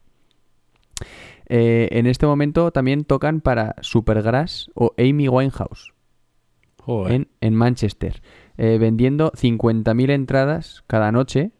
[1.49, 5.93] Eh, en este momento también tocan para Supergrass o Amy Winehouse
[6.79, 7.13] Joder.
[7.13, 8.23] en, en Manchester,
[8.57, 11.51] eh, vendiendo 50.000 entradas cada noche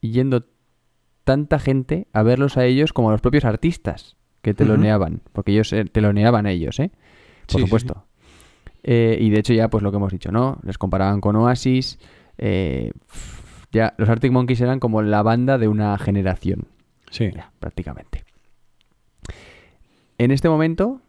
[0.00, 0.46] y yendo
[1.24, 5.72] tanta gente a verlos a ellos como a los propios artistas que teloneaban, porque ellos
[5.72, 6.90] eh, teloneaban a ellos, ¿eh?
[6.90, 6.98] Por
[7.48, 8.04] Sí, sí, supuesto.
[8.82, 10.58] Eh, y de hecho ya, pues lo que hemos dicho, ¿no?
[10.62, 11.98] Les comparaban con Oasis.
[12.38, 12.92] eh,
[13.72, 16.66] ya, los Arctic Monkeys eran como la banda de una generación
[17.10, 17.30] Sí.
[17.34, 18.24] ya, prácticamente.
[20.18, 21.00] En este momento,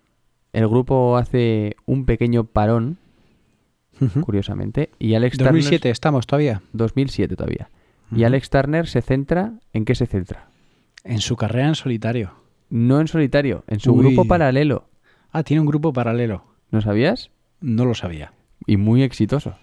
[0.53, 2.97] el grupo hace un pequeño parón,
[4.23, 5.53] curiosamente, y Alex Turner...
[5.53, 6.61] 2007 estamos todavía.
[6.73, 7.69] 2007 todavía.
[8.15, 8.23] Y.
[8.25, 9.53] Alex Turner se centra...
[9.73, 10.47] ¿En qué se centra?
[11.03, 12.31] En su carrera en solitario.
[12.71, 13.99] No en solitario, en su Uy.
[14.05, 14.87] grupo paralelo.
[15.31, 16.43] Ah, tiene un grupo paralelo.
[16.71, 17.29] ¿No sabías?
[17.59, 18.33] No lo sabía.
[18.65, 19.55] Y muy exitoso.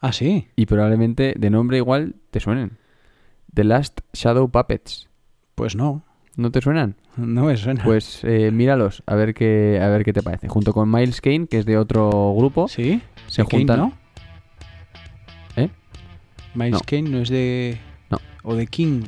[0.00, 0.48] Ah, sí.
[0.56, 2.78] Y probablemente de nombre igual te suenen.
[3.54, 5.08] The Last Shadow Puppets.
[5.54, 6.02] Pues no.
[6.36, 6.96] ¿No te suenan?
[7.16, 7.82] No me suena.
[7.84, 10.48] Pues eh, míralos, a ver qué a ver qué te parece.
[10.48, 13.00] Junto con Miles Kane, que es de otro grupo, ¿Sí?
[13.26, 13.78] se ¿De Kane, juntan.
[13.80, 13.92] ¿no?
[15.56, 15.70] ¿Eh?
[16.54, 16.80] Miles No.
[16.86, 17.78] Kane no es de...
[18.10, 18.18] No.
[18.42, 19.02] ¿O de King?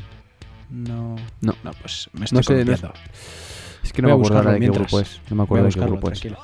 [0.70, 1.16] No.
[1.40, 1.54] No.
[1.62, 2.92] No, pues me estoy No sé, no.
[3.84, 5.20] Es que no me acuerdo ahora de qué grupo es.
[5.30, 6.20] No me Voy a acuerdo de qué buscarlo, grupo es.
[6.20, 6.38] tranquilo.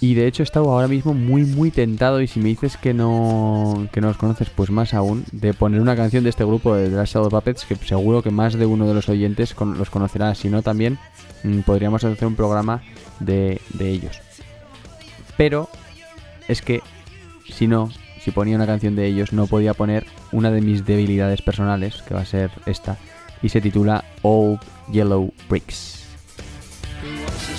[0.00, 2.92] Y de hecho he estado ahora mismo muy muy tentado y si me dices que
[2.92, 6.74] no que no los conoces pues más aún de poner una canción de este grupo
[6.74, 9.78] de The Last Shadow Puppets que seguro que más de uno de los oyentes con-
[9.78, 10.98] los conocerá si no también
[11.42, 12.82] mm, podríamos hacer un programa
[13.20, 14.20] de, de ellos
[15.38, 15.70] pero
[16.48, 16.82] es que
[17.48, 17.88] si no
[18.24, 22.14] si ponía una canción de ellos no podía poner una de mis debilidades personales que
[22.14, 22.96] va a ser esta
[23.42, 24.60] y se titula Old
[24.90, 26.06] Yellow Bricks.
[27.04, 27.56] Wants to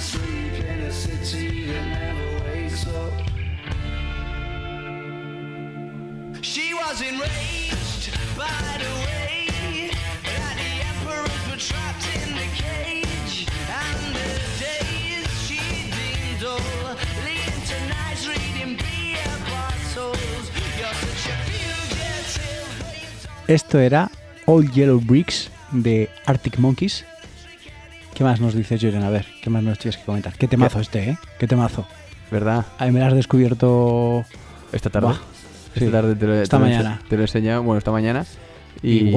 [0.00, 0.48] sleep
[23.48, 24.10] Esto era
[24.46, 27.04] All Yellow Bricks de Arctic Monkeys.
[28.14, 29.02] ¿Qué más nos dices, Julian?
[29.02, 30.34] A ver, ¿qué más nos tienes que comentar?
[30.34, 31.18] ¿Qué temazo este, eh?
[31.38, 31.86] ¿Qué temazo?
[32.30, 32.66] ¿verdad?
[32.78, 34.24] Ahí me lo has descubierto
[34.72, 35.08] Esta tarde.
[35.08, 35.18] Buah,
[35.74, 35.90] Esta sí.
[35.90, 37.00] tarde te lo, Esta te mañana.
[37.08, 38.26] te lo he enseñado, bueno, esta mañana.
[38.82, 39.12] Y,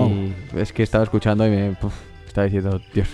[0.55, 1.93] es que estaba escuchando y me puf,
[2.25, 3.09] estaba diciendo, Dios.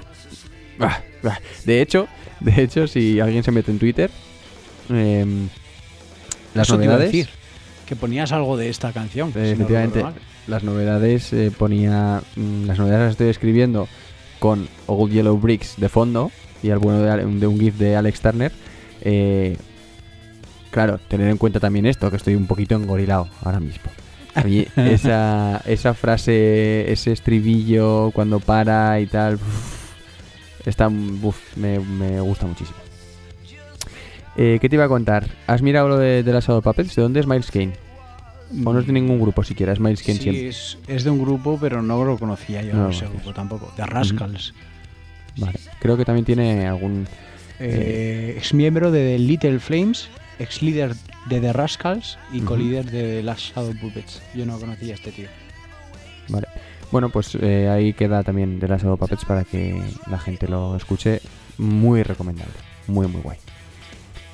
[0.79, 1.39] Ah, ah.
[1.65, 2.07] De hecho,
[2.39, 4.11] de hecho, si alguien se mete en Twitter,
[4.89, 5.49] em,
[6.53, 7.27] las Eso te iba a decir.
[7.87, 9.31] Que ponías algo de esta canción.
[9.31, 10.03] si efectivamente,
[10.45, 12.21] las novedades eh, ponía.
[12.35, 13.87] mm, las novedades las estoy escribiendo
[14.39, 16.31] con Old Yellow Bricks de fondo
[16.61, 18.51] y al bueno de, un GIF de Alex Turner.
[19.01, 19.57] Eh,
[20.69, 23.89] claro, tener en cuenta también esto, que estoy un poquito engorilado ahora mismo.
[24.35, 29.91] A mí esa, esa frase, ese estribillo cuando para y tal, uf,
[30.65, 32.86] está, uf, me, me gusta muchísimo.
[34.37, 35.27] Eh, ¿Qué te iba a contar?
[35.47, 36.95] ¿Has mirado lo de, de las Shadow Puppets?
[36.95, 37.73] ¿De dónde es Miles Kane?
[38.63, 40.47] O no es de ningún grupo siquiera, es Miles Kane Sí, siempre.
[40.47, 43.73] es, es de un grupo, pero no lo conocía yo No ese grupo tampoco.
[43.75, 44.53] De Rascals.
[45.37, 45.59] Vale.
[45.79, 47.07] Creo que también tiene algún.
[47.59, 50.07] Eh, ex miembro de The Little Flames,
[50.39, 50.93] ex líder
[51.25, 54.21] de The Rascals y co-líder de Las Shadow Puppets.
[54.33, 55.27] Yo no conocía a este tío.
[56.29, 56.47] Vale.
[56.91, 60.75] Bueno, pues eh, ahí queda también de las Shadow Puppets para que la gente lo
[60.77, 61.21] escuche.
[61.57, 62.53] Muy recomendable.
[62.87, 63.37] Muy, muy guay.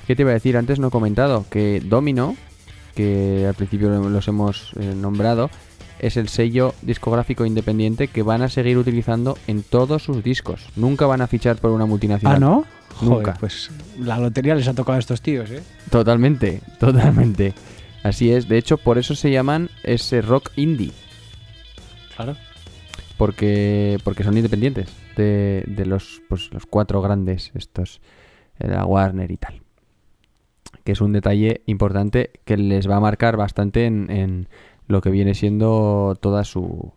[0.06, 0.56] ¿Qué te iba a decir?
[0.56, 2.36] Antes no he comentado que Domino,
[2.94, 5.50] que al principio lo- los hemos eh, nombrado,
[5.98, 10.66] es el sello discográfico independiente que van a seguir utilizando en todos sus discos.
[10.76, 12.36] Nunca van a fichar por una multinacional.
[12.36, 12.64] Ah, ¿no?
[12.96, 13.36] Joder, Nunca.
[13.40, 15.62] pues la lotería les ha tocado a estos tíos, ¿eh?
[15.90, 17.54] Totalmente, totalmente.
[18.02, 18.46] Así es.
[18.48, 20.92] De hecho, por eso se llaman ese rock indie.
[22.14, 22.36] Claro.
[23.16, 28.00] porque porque son independientes de, de los pues los cuatro grandes estos
[28.60, 29.60] eh, la Warner y tal
[30.84, 34.48] que es un detalle importante que les va a marcar bastante en, en
[34.86, 36.92] lo que viene siendo toda su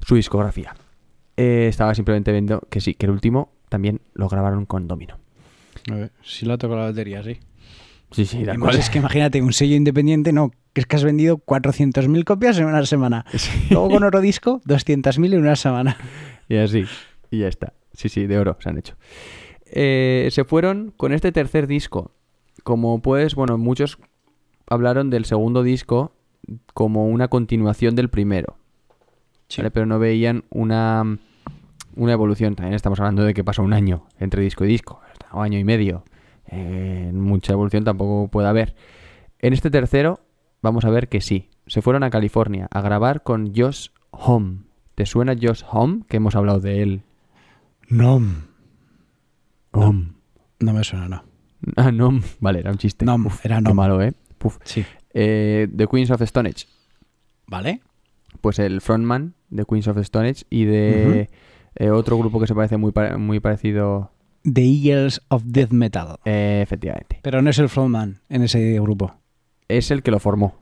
[0.00, 0.74] su discografía
[1.36, 5.18] Eh, estaba simplemente viendo que sí que el último también lo grabaron con Domino
[5.90, 7.38] A ver, si lo ha tocado la lotería, sí.
[8.10, 11.04] sí sí Y además es que imagínate, un sello independiente, no, que es que has
[11.04, 13.24] vendido 400.000 copias en una semana.
[13.70, 15.96] Luego con otro disco, 200.000 en una semana.
[16.48, 16.84] Y así,
[17.30, 17.72] y ya está.
[17.94, 18.96] Sí, sí, de oro se han hecho.
[19.66, 22.12] Eh, se fueron con este tercer disco.
[22.64, 23.98] Como pues, bueno, muchos
[24.66, 26.12] hablaron del segundo disco
[26.74, 28.56] como una continuación del primero.
[29.56, 29.70] ¿vale?
[29.70, 31.18] Pero no veían una,
[31.96, 32.54] una evolución.
[32.54, 35.00] También estamos hablando de que pasó un año entre disco y disco,
[35.30, 36.04] o año y medio.
[36.46, 38.74] Eh, mucha evolución tampoco puede haber.
[39.38, 40.20] En este tercero,
[40.60, 41.48] vamos a ver que sí.
[41.66, 44.64] Se fueron a California a grabar con Josh Home.
[44.94, 46.02] ¿Te suena Josh Home?
[46.08, 47.02] Que hemos hablado de él.
[47.88, 48.46] Nom.
[49.72, 50.12] Home.
[50.60, 51.31] No me suena, no.
[51.76, 52.20] Ah, no.
[52.40, 53.04] Vale, era un chiste.
[53.04, 53.74] Nom, era Nom.
[53.76, 54.12] malo, ¿eh?
[54.38, 54.58] Puf.
[54.64, 54.84] Sí.
[55.14, 56.66] Eh, The Queens of Stone Age.
[57.46, 57.80] ¿Vale?
[58.40, 61.28] Pues el frontman de Queens of Stone Age y de
[61.76, 64.10] eh, otro grupo que se parece muy, muy parecido.
[64.44, 66.16] The Eagles of Death Metal.
[66.24, 67.20] eh, efectivamente.
[67.22, 69.14] Pero no es el frontman en ese grupo.
[69.68, 70.56] Es el que lo formó.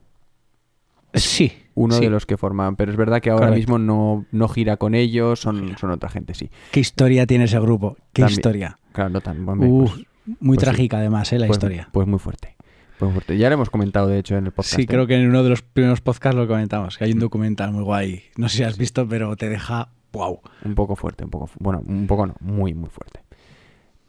[1.15, 1.53] Sí.
[1.75, 2.03] Uno sí.
[2.03, 2.77] de los que forman.
[2.77, 3.73] Pero es verdad que ahora Correcto.
[3.73, 6.51] mismo no, no gira con ellos, son, son otra gente, sí.
[6.73, 7.97] ¿Qué historia tiene ese grupo?
[8.13, 8.39] ¿Qué También.
[8.39, 8.79] historia?
[8.93, 9.45] Claro, no tan.
[9.47, 10.07] pues-
[10.41, 10.65] muy pues sí.
[10.67, 11.39] trágica además, ¿eh?
[11.39, 11.89] La pues- historia.
[11.93, 12.57] Pues muy fuerte.
[12.99, 13.39] Pues fuerte.
[13.39, 14.77] Ya lo hemos comentado, de hecho, en el podcast.
[14.77, 14.87] Sí, ¿eh?
[14.87, 17.83] creo que en uno de los primeros podcasts lo comentamos, que hay un documental muy
[17.83, 18.23] guay.
[18.37, 20.41] No sé si has visto, pero te deja wow.
[20.65, 21.49] Un poco fuerte, un poco.
[21.59, 23.21] Bueno, un poco no, muy, muy fuerte.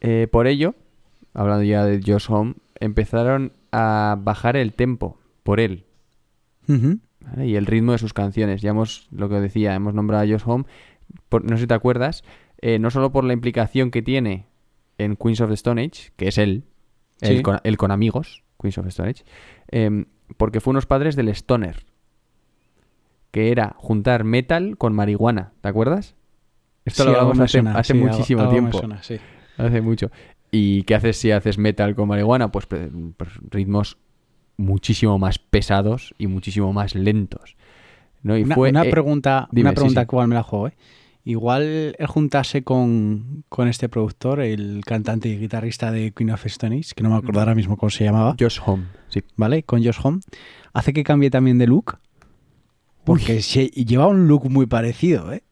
[0.02, 0.74] Eh, por ello,
[1.32, 5.86] hablando ya de Josh Home, empezaron a bajar el tempo por él
[6.68, 8.60] y el ritmo de sus canciones.
[8.62, 10.64] Ya hemos, lo que decía, hemos nombrado a Josh Home,
[11.28, 12.24] por- no sé si te acuerdas,
[12.60, 14.46] eh, no solo por la implicación que tiene
[14.98, 16.64] en Queens of the Stone Age, que es él,
[17.20, 17.28] Sí.
[17.34, 19.24] él, con, él con amigos, Queens of the Stone Age,
[19.68, 21.84] em, porque fue unos padres del Stoner,
[23.30, 26.14] que era juntar metal con marihuana, ¿te acuerdas?
[26.84, 28.78] Esto Sí, lo hablamos hace, suena, hace sí, algo- muchísimo algo tiempo.
[28.78, 29.16] suena, sí.
[29.56, 30.10] Hace mucho.
[30.50, 32.50] ¿Y qué haces si haces metal con marihuana?
[32.52, 33.96] Pues, pues ritmos
[34.56, 37.56] muchísimo más pesados y muchísimo más lentos.
[38.22, 38.36] ¿no?
[38.36, 40.74] Y Una, fue, una eh, pregunta, dime, una pregunta igual me la juego, ¿eh?
[41.24, 46.76] Igual el juntarse con, con este productor, el cantante y guitarrista de Queen of Stone
[46.76, 49.22] Age, que no me acuerdo ahora mismo cómo se llamaba, Josh Home, sí.
[49.36, 49.62] ¿vale?
[49.62, 50.18] Con Josh Home,
[50.72, 51.98] hace que cambie también de look.
[53.04, 55.42] Porque se- lleva un look muy parecido, ¿eh?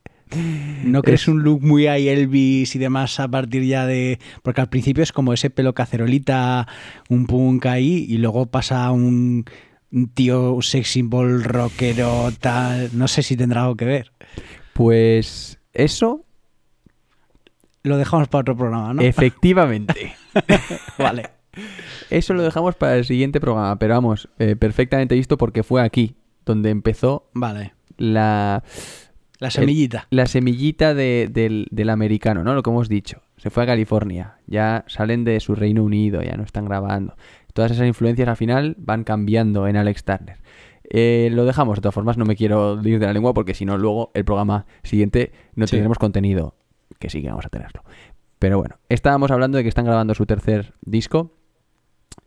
[0.85, 4.18] ¿No crees Es- un look muy ahí Elvis y demás a partir ya de...?
[4.43, 6.66] Porque al principio es como ese pelo cacerolita,
[7.09, 9.45] un punk ahí, y luego pasa a un,
[9.93, 12.91] un tío sex symbol rockero, tal...
[12.93, 14.12] No sé si tendrá algo que ver.
[14.73, 16.25] Pues eso,
[17.83, 19.03] Lo dejamos para otro programa, ¿no?
[19.03, 20.14] efectivamente.
[20.99, 21.31] vale.
[22.11, 26.14] Eso lo dejamos para el siguiente programa, pero vamos, eh, perfectamente visto porque fue aquí
[26.45, 27.75] donde empezó Vale.
[27.97, 28.62] la,
[29.39, 30.07] La semillita.
[30.11, 32.55] la semillita de- del, del americano, ¿no?
[32.55, 33.23] Lo que hemos dicho.
[33.37, 37.16] Se fue a California, ya salen de su Reino Unido, ya no están grabando.
[37.55, 40.37] Todas esas influencias al final van cambiando en Alex Turner.
[40.91, 43.64] Eh, lo dejamos, de todas formas no me quiero ir de la lengua porque si
[43.64, 45.72] no luego el programa siguiente no Sí.
[45.72, 46.57] tendremos contenido,
[46.99, 47.82] que sí que vamos a tenerlo.
[48.41, 51.36] Pero bueno, estábamos hablando de que están grabando su tercer disco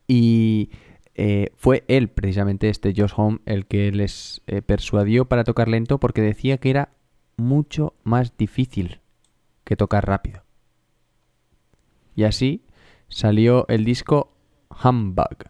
[0.07, 0.69] y
[1.15, 5.99] eh, fue él, precisamente este Josh Home, el que les eh, persuadió para tocar lento
[5.99, 6.89] porque decía que era
[7.35, 9.01] mucho más difícil
[9.63, 10.43] que tocar rápido.
[12.15, 12.63] Y así
[13.09, 14.33] salió el disco
[14.83, 15.49] Humbug.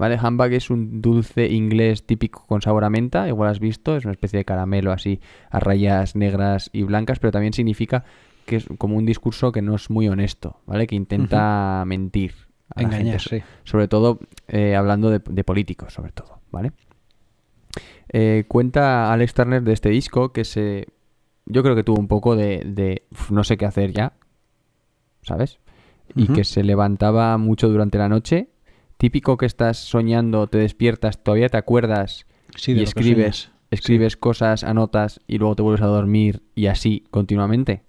[0.00, 0.18] ¿Vale?
[0.18, 4.12] Humbug es un dulce inglés típico con sabor a menta, igual has visto, es una
[4.12, 5.20] especie de caramelo así
[5.50, 8.04] a rayas negras y blancas, pero también significa
[8.46, 10.86] que es como un discurso que no es muy honesto, ¿vale?
[10.86, 12.32] Que intenta mentir.
[12.74, 13.52] a la Engañar, gente, sí.
[13.64, 16.72] Sobre todo eh, hablando de, de políticos, sobre todo, ¿vale?
[18.08, 20.86] Eh, cuenta Alex Turner de este disco que se...
[21.44, 24.14] Yo creo que tuvo un poco de, de "Uf, no sé qué hacer ya,
[25.20, 25.58] ¿sabes?
[26.16, 28.48] Y que se levantaba mucho durante la noche.
[29.00, 35.20] Típico que estás soñando, te despiertas, todavía te acuerdas Sí, y escribes, escribes cosas, anotas
[35.26, 37.82] y luego te vuelves a dormir y así continuamente.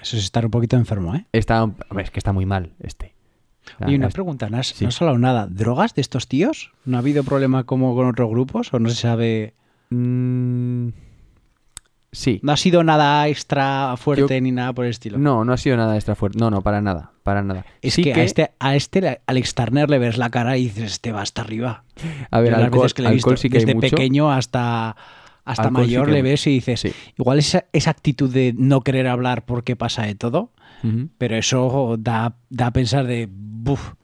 [0.00, 1.26] Eso es estar un poquito enfermo, ¿eh?
[1.32, 3.14] Está, hombre, es que está muy mal este.
[3.86, 4.84] Y una pregunta, ¿no has, sí.
[4.84, 5.48] no has hablado nada?
[5.50, 6.72] ¿Drogas de estos tíos?
[6.86, 8.72] ¿No ha habido problema como con otros grupos?
[8.72, 9.52] ¿O no se sabe?
[9.90, 10.88] Mm,
[12.10, 12.40] sí.
[12.42, 15.18] No ha sido nada extra fuerte Yo- ni nada por el estilo.
[15.18, 16.38] No, no ha sido nada extra fuerte.
[16.38, 17.66] No, no, para nada, para nada.
[17.82, 20.92] Es Sí que, a este, a este Alex Turner le ves la cara y dices,
[20.92, 21.84] este va hasta arriba.
[22.30, 24.32] a ver, Yo las alcohol, veces que le he alcohol visto, sí que desde pequeño
[24.32, 24.96] hasta,
[25.44, 26.92] hasta Alcohol sí mayor que le ves y dices, Sí.
[27.18, 30.52] igual esa, esa actitud de no querer hablar porque pasa de todo,
[31.18, 33.94] pero eso da, da a pensar de, buf,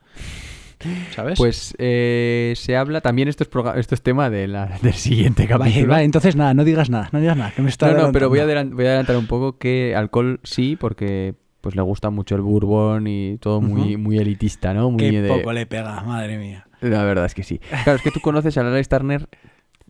[1.15, 1.39] ¿sabes?
[1.39, 5.87] Pues eh, se habla también esto es, esto es tema de la- del siguiente capítulo.
[5.89, 8.29] vale, entonces nada, no digas nada, no digas nada, que me está no, no, pero
[8.29, 12.35] voy a, voy a adelantar un poco que alcohol sí, porque pues le gusta mucho
[12.35, 14.91] el bourbon y todo muy, muy elitista, ¿no?
[14.91, 16.67] Muy Qué de- poco le pega, madre mía.
[16.83, 17.59] La verdad es que sí.
[17.85, 19.29] Claro, es que tú conoces al Alex Turner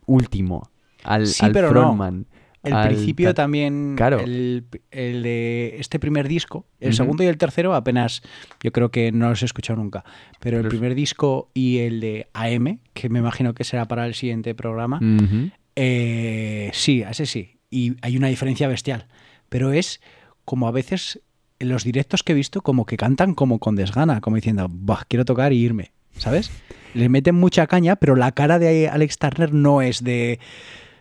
[0.05, 0.69] último,
[1.03, 2.23] al, Sí, al pero no.
[2.63, 4.19] El al principio ta- también, Claro.
[4.21, 8.21] el, el de este primer disco, el segundo y el tercero apenas,
[8.61, 10.05] yo creo que no los he escuchado nunca,
[10.39, 14.05] pero el es- primer disco y el de AM, que me imagino que será para
[14.05, 15.49] el siguiente programa, Ujú.
[15.75, 19.07] eh, sí, ese sí, y hay una diferencia bestial,
[19.49, 19.99] pero es
[20.45, 21.19] como a veces
[21.63, 25.03] en los directos que he visto como que cantan como con desgana, como diciendo, "Buah,
[25.07, 26.51] quiero tocar y irme, ¿sabes?
[26.93, 30.39] Le meten mucha caña, pero la cara de Alex Turner no es de,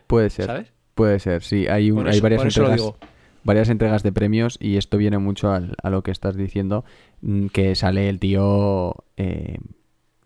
[0.07, 0.47] Puede ser.
[0.47, 0.73] ¿sabes?
[0.95, 1.67] Puede ser, sí.
[1.69, 2.83] Hay, un- varias entregas.
[3.45, 6.85] varias entregas de premios y esto viene mucho al- a lo que estás diciendo,
[7.23, 9.59] mm, que sale el tío eh,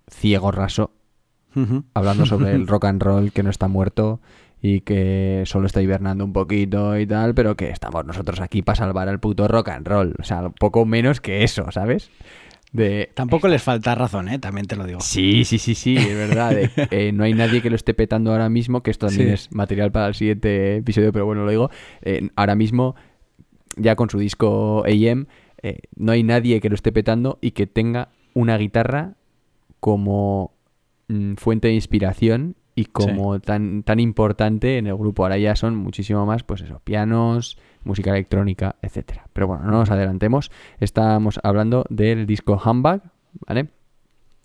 [0.08, 0.92] ciego raso
[1.94, 4.20] hablando sobre el rock and roll que no está muerto
[4.68, 8.76] y que solo está hibernando un poquito y tal, pero que estamos nosotros aquí para
[8.76, 10.14] salvar al puto rock and roll.
[10.18, 12.10] O sea, poco menos que eso, ¿sabes?
[12.72, 13.10] De...
[13.14, 14.38] Tampoco les falta razón, ¿eh?
[14.38, 15.00] También te lo digo.
[15.00, 16.50] Sí, sí, sí, sí, es verdad.
[16.50, 19.34] de- eh, no hay nadie que lo esté petando ahora mismo, que esto también Sí.
[19.34, 21.70] es material para el siguiente episodio, pero bueno, lo digo.
[22.02, 22.96] Eh, ahora mismo,
[23.76, 25.26] ya con su disco AM,
[25.62, 29.14] eh, no hay nadie que lo esté petando y que tenga una guitarra
[29.80, 30.52] como
[31.08, 35.24] mm, fuente de inspiración y como tan, tan importante en el grupo.
[35.24, 39.26] Ahora ya son muchísimo más, pues eso, pianos, música electrónica, etcétera.
[39.32, 40.50] Pero bueno, no nos adelantemos.
[40.78, 43.00] Estamos hablando del disco Humbug,
[43.48, 43.68] ¿vale?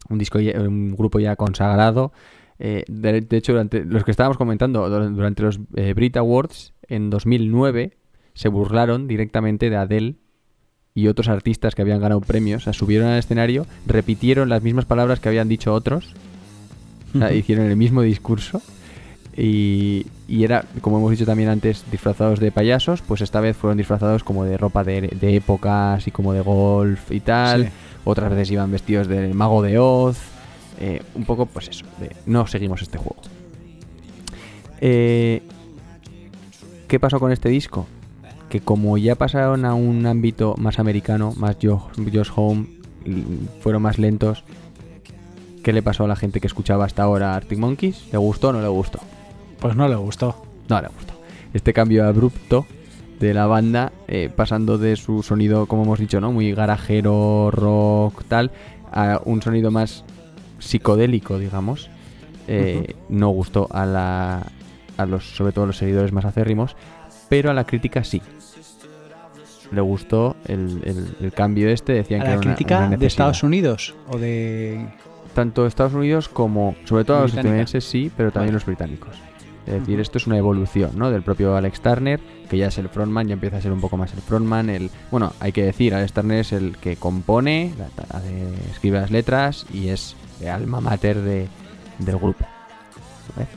[0.10, 2.12] Un disco, ya- un grupo ya consagrado.
[2.58, 6.74] Eh, de, de hecho, durante los que estábamos comentando, dur- durante los eh, Brit Awards
[6.88, 7.98] en 2009
[8.34, 10.16] se burlaron directamente de Adele
[10.94, 12.62] y otros artistas que habían ganado premios.
[12.62, 16.14] O sea, subieron al escenario, repitieron las mismas palabras que habían dicho otros,
[17.36, 18.62] hicieron el mismo discurso.
[19.38, 23.78] Y, y era, como hemos dicho también antes, disfrazados de payasos, pues esta vez fueron
[23.78, 27.66] disfrazados como de ropa de, de época, así como de golf y tal.
[27.66, 27.70] Sí.
[28.04, 30.18] Otras veces iban vestidos del mago de Oz.
[30.80, 33.22] eh, un poco, pues eso, de no seguimos este juego.
[34.82, 35.42] Eh,
[36.88, 37.88] ¿Qué pasó con este disco?
[38.50, 42.68] Que como ya pasaron a un ámbito más americano, más Josh, Home,
[43.62, 44.44] fueron más lentos,
[45.64, 48.08] ¿qué le pasó a la gente que escuchaba hasta ahora Arctic Monkeys?
[48.12, 49.00] ¿Le gustó o no le gustó?
[49.60, 50.36] Pues no le gustó.
[50.70, 51.14] No le gustó.
[51.54, 52.66] Este cambio abrupto
[53.20, 56.32] de la banda, eh, pasando de su sonido, como hemos dicho, ¿no?
[56.32, 58.52] Muy garajero, rock, tal,
[58.92, 60.04] a un sonido más
[60.60, 61.90] psicodélico, digamos,
[62.48, 64.48] eh, no gustó a la
[64.98, 66.76] a los sobre todo a los seguidores más acérrimos,
[67.30, 68.22] pero a la crítica sí.
[69.72, 72.98] Le gustó el, el- el cambio este, decían ¿A que la era una- crítica una
[72.98, 73.06] de.
[73.08, 74.86] Estados Unidos o de...?
[75.34, 79.16] Tanto Estados Unidos como, sobre todo los estadounidenses sí, pero también los británicos.
[79.66, 81.12] Es decir, esto es una evolución, ¿no?
[81.12, 82.20] Del propio Alex Turner,
[82.50, 84.70] que ya es el frontman, ya empieza a ser un poco más el frontman.
[84.70, 88.22] El, bueno, hay que decir, Alex Turner es el que compone, la-
[88.72, 91.48] escribe las letras y es el alma mater de,
[92.00, 92.46] del grupo.
[93.36, 93.48] ¿vale?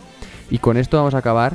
[0.50, 1.54] Y con esto vamos a acabar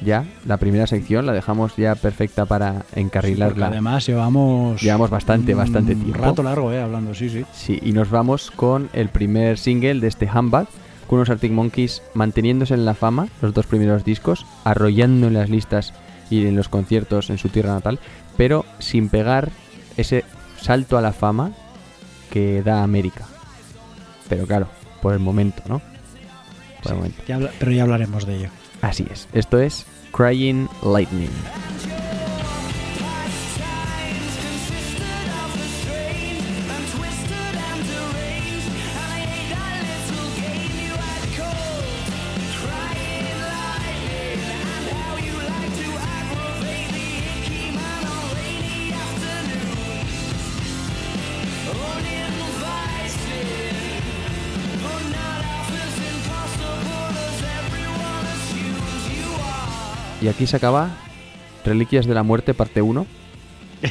[0.00, 3.68] ya la primera sección, la dejamos ya perfecta para encarrilarla.
[3.68, 4.80] además llevamos.
[4.80, 6.18] Llevamos bastante, un bastante tiempo.
[6.18, 7.44] rato largo, eh, hablando, sí, sí.
[7.52, 10.66] Sí, y nos vamos con el primer single de este Handbag,
[11.06, 15.50] con unos Arctic Monkeys manteniéndose en la fama, los dos primeros discos, arrollando en las
[15.50, 15.94] listas
[16.30, 17.98] y en los conciertos en su tierra natal,
[18.36, 19.50] pero sin pegar
[19.96, 20.24] ese
[20.60, 21.52] salto a la fama
[22.30, 23.24] que da América.
[24.28, 24.68] Pero claro,
[25.00, 25.80] por el momento, ¿no?
[26.82, 27.22] Por el momento.
[27.26, 28.50] Ya pero ya hablaremos de ello.
[28.82, 29.28] Así es.
[29.32, 31.30] Esto es Crying Lightning.
[60.26, 60.90] Y aquí se acaba
[61.64, 63.06] Reliquias de la Muerte, parte 1.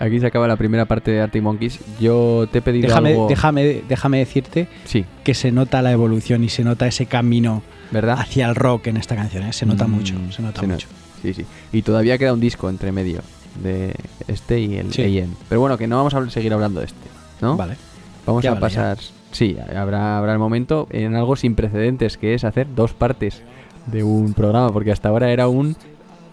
[0.00, 1.78] aquí se acaba la primera parte de Arctic Monkeys.
[2.00, 3.28] Yo te he pedido Déjame, algo...
[3.28, 7.62] déjame, déjame decirte Sí, que se nota la evolución y se nota ese camino
[7.92, 8.18] ¿verdad?
[8.18, 9.44] hacia el rock en esta canción.
[9.44, 9.52] ¿eh?
[9.52, 10.88] Se nota Mm, mucho, se nota se no- mucho.
[11.22, 11.46] Sí, sí.
[11.72, 13.20] Y todavía queda un disco entre medio
[13.62, 13.94] de
[14.26, 15.20] este y el Sí.
[15.20, 15.36] AM.
[15.48, 17.08] Pero bueno, que no vamos a seguir hablando de este,
[17.40, 17.56] ¿no?
[17.56, 17.76] Vale.
[18.26, 18.98] Vamos Ya a vale, pasar...
[19.32, 23.42] Sí, habrá, habrá el momento en algo sin precedentes, que es hacer dos partes
[23.86, 25.74] de un programa, porque hasta ahora era un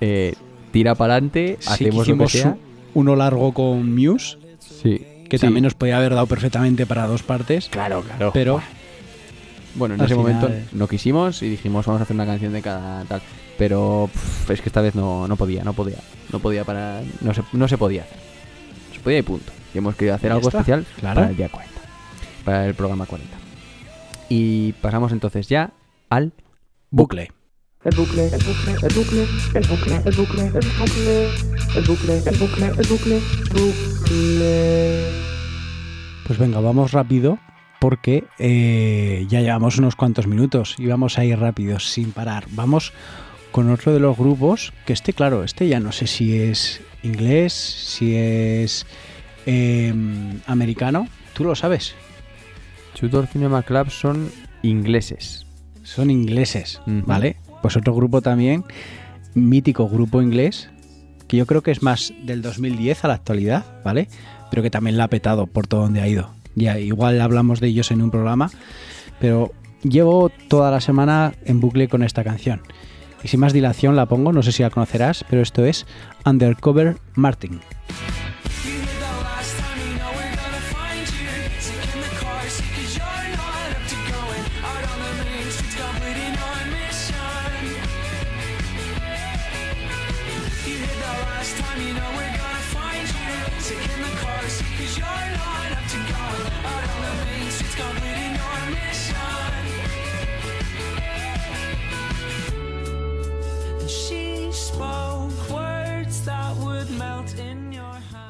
[0.01, 0.35] eh,
[0.71, 2.57] tira para adelante, Sí, que hacemos lo que sea.
[2.93, 5.45] uno largo con Muse, Sí, que sí.
[5.45, 7.69] también nos podía haber dado perfectamente para dos partes.
[7.69, 8.31] Claro, claro.
[8.33, 8.61] Pero
[9.75, 10.65] Bueno, en ese final, momento eh.
[10.73, 13.21] no quisimos y dijimos vamos a hacer una canción de cada tal.
[13.57, 15.97] Pero pff, es que esta vez no, no podía, no podía.
[16.31, 17.01] No podía para.
[17.21, 18.17] No se, no se podía hacer.
[18.89, 19.51] No se podía y punto.
[19.73, 21.15] Y hemos querido hacer algo está, especial claro.
[21.21, 21.68] para el día 40.
[22.49, 23.31] Para el programa 40.
[24.27, 25.69] Y pasamos entonces ya
[26.09, 26.33] al
[26.89, 27.31] bucle.
[27.83, 31.29] El bucle, el bucle, el bucle, el bucle, el bucle, el bucle,
[31.75, 33.21] el bucle, el bucle, el bucle,
[33.51, 35.11] bucle.
[36.25, 37.37] Pues venga, vamos rápido
[37.79, 42.45] porque eh, ya llevamos unos cuantos minutos y vamos a ir rápidos sin parar.
[42.49, 42.93] Vamos
[43.51, 47.53] con otro de los grupos que este, claro, este ya no sé si es inglés,
[47.53, 48.87] si es
[49.45, 49.93] eh,
[50.47, 51.07] americano.
[51.33, 51.93] ¿Tú lo sabes?
[52.99, 54.29] Tudor Cinema Club son
[54.61, 55.45] ingleses.
[55.83, 56.81] Son ingleses.
[56.85, 57.37] ¿vale?
[57.61, 58.65] Pues otro grupo también,
[59.33, 60.69] mítico grupo inglés,
[61.27, 64.09] que yo creo que es más del 2010 a la actualidad, ¿vale?
[64.49, 66.31] Pero que también la ha petado por todo donde ha ido.
[66.55, 68.51] Ya, igual hablamos de ellos en un programa,
[69.19, 72.61] pero llevo toda la semana en bucle con esta canción.
[73.23, 75.85] Y sin más dilación la pongo, no sé si la conocerás, pero esto es
[76.25, 77.61] Undercover Martin.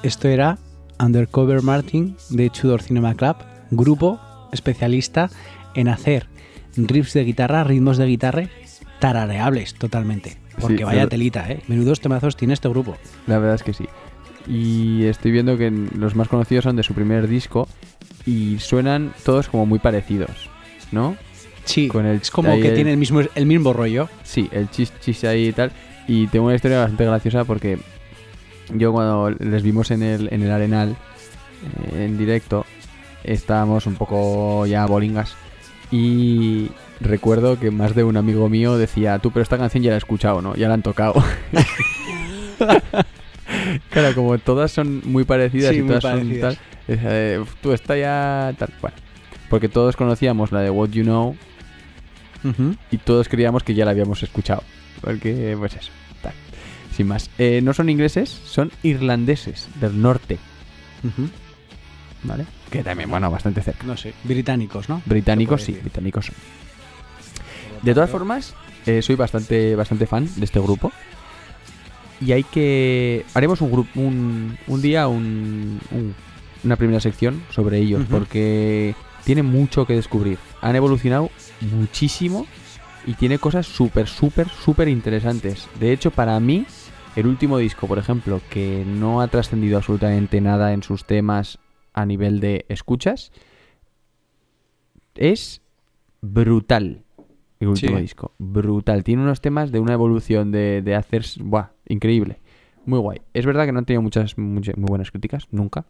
[0.03, 0.57] Esto era
[0.99, 3.35] Undercover Martin de Tudor Cinema Club,
[3.71, 4.19] grupo
[4.51, 5.29] especialista
[5.75, 6.27] en hacer
[6.75, 8.43] riffs de guitarra, ritmos de guitarra
[8.99, 10.37] tarareables totalmente.
[10.59, 11.61] Porque Sí, vaya telita, ¿eh?
[11.67, 12.97] Menudos temazos tiene este grupo.
[13.27, 13.85] La verdad es que sí.
[14.47, 17.67] Y estoy viendo que los más conocidos son de su primer disco
[18.25, 20.49] y suenan todos como muy parecidos,
[20.91, 21.15] ¿no?
[21.65, 24.09] Sí, Con el- es como que el- tiene el mismo, el mismo rollo.
[24.23, 25.71] Sí, el chis chis ahí y tal.
[26.07, 27.77] Y tengo una historia bastante graciosa porque
[28.73, 30.95] yo cuando les vimos en el, en el Arenal,
[31.93, 32.65] eh, en directo,
[33.23, 35.35] estábamos un poco ya bolingas.
[35.91, 39.95] Y recuerdo que más de un amigo mío decía, tú, pero esta canción ya la
[39.95, 40.55] he escuchado, ¿no?
[40.55, 41.23] Ya la han tocado.
[43.89, 46.57] claro, como todas son muy parecidas Sí, y todas son tal,
[46.87, 48.69] es, eh, tú, esta ya tal.
[48.81, 48.97] Bueno,
[49.49, 51.35] porque todos conocíamos la de What You Know
[52.91, 54.63] y todos creíamos que ya la habíamos escuchado.
[55.01, 55.91] Porque, pues eso,
[57.03, 57.29] más.
[57.37, 60.37] Eh, no son ingleses, son irlandeses del norte.
[62.23, 62.45] ¿vale?
[62.69, 63.85] Que también, bueno, bastante cerca.
[63.85, 65.01] No sé, británicos, ¿no?
[65.05, 65.83] Británicos sí, decir.
[65.83, 66.35] británicos son.
[67.81, 68.53] De todas formas,
[68.85, 70.91] eh, soy bastante, bastante fan de este grupo.
[72.21, 73.25] Y hay que.
[73.33, 73.89] Haremos un grupo.
[73.99, 76.15] Un, un día un, un-
[76.65, 78.03] una primera sección sobre ellos.
[78.09, 78.93] Porque
[79.23, 80.37] tiene mucho que descubrir.
[80.61, 81.29] Han evolucionado
[81.61, 82.45] muchísimo.
[83.07, 85.67] Y tiene cosas súper, súper, súper interesantes.
[85.79, 86.65] De hecho, para mí,
[87.15, 91.59] el último disco, por ejemplo, que no ha trascendido absolutamente nada en sus temas
[91.93, 93.31] a nivel de escuchas,
[95.15, 95.61] es
[96.21, 97.03] brutal.
[97.59, 98.01] el último Sí.
[98.03, 98.31] disco.
[98.37, 99.03] Brutal.
[99.03, 101.25] Tiene unos temas de una evolución de, de hacer...
[101.41, 102.39] Buah, increíble.
[102.85, 103.19] Muy guay.
[103.33, 105.85] Es verdad que no han tenido muchas, muchas muy buenas críticas, nunca.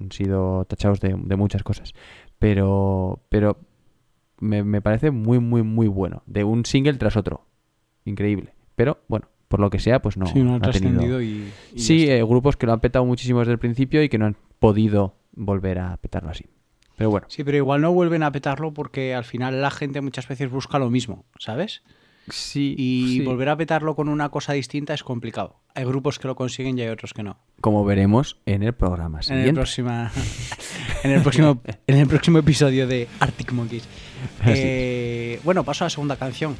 [0.00, 1.92] Han sido tachados de, de muchas cosas.
[2.38, 3.58] Pero, pero
[4.40, 6.22] me, me parece muy, muy, muy bueno.
[6.24, 7.44] De un single tras otro.
[8.06, 8.54] Increíble.
[8.74, 12.08] Pero, bueno, por lo que sea, pues no, sí, no ha trascendido y, y Sí,
[12.10, 15.14] eh, grupos que lo han petado muchísimo desde el principio y que no han podido
[15.32, 16.46] volver a petarlo así.
[16.96, 20.26] Pero bueno, Sí, pero igual no vuelven a petarlo porque al final la gente muchas
[20.28, 21.82] veces busca lo mismo, ¿sabes?
[22.28, 22.74] sí.
[22.76, 23.20] Y sí.
[23.24, 25.60] volver a petarlo con una cosa distinta es complicado.
[25.74, 27.38] Hay grupos que lo consiguen y hay otros que no.
[27.60, 29.52] Como veremos en el programa En el, siguiente.
[29.52, 30.10] próxima,
[31.04, 33.86] en, el próximo, en el próximo episodio de Arctic Monkeys.
[34.46, 36.56] Eh, bueno, paso a la segunda canción.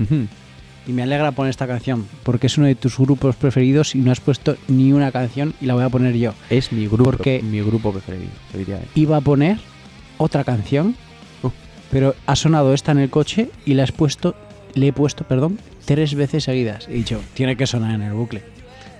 [0.00, 0.26] Ujú.
[0.86, 4.12] Y me alegra poner esta canción porque es uno de tus grupos preferidos y no
[4.12, 6.32] has puesto ni una canción y la voy a poner yo.
[6.48, 8.90] Es mi grupo, Porque- mi grupo preferido, definitivamente.
[8.94, 9.58] Iba a poner
[10.18, 10.94] otra canción,
[11.42, 11.50] Uh.
[11.90, 14.36] pero ha sonado esta en el coche y la has puesto,
[14.74, 16.86] le he puesto, perdón, tres veces seguidas.
[16.88, 18.42] He dicho, tiene que sonar en el bucle.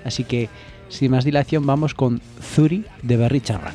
[0.05, 0.49] Así que,
[0.89, 3.74] sin más dilación, vamos con Zuri de Berry Charrac.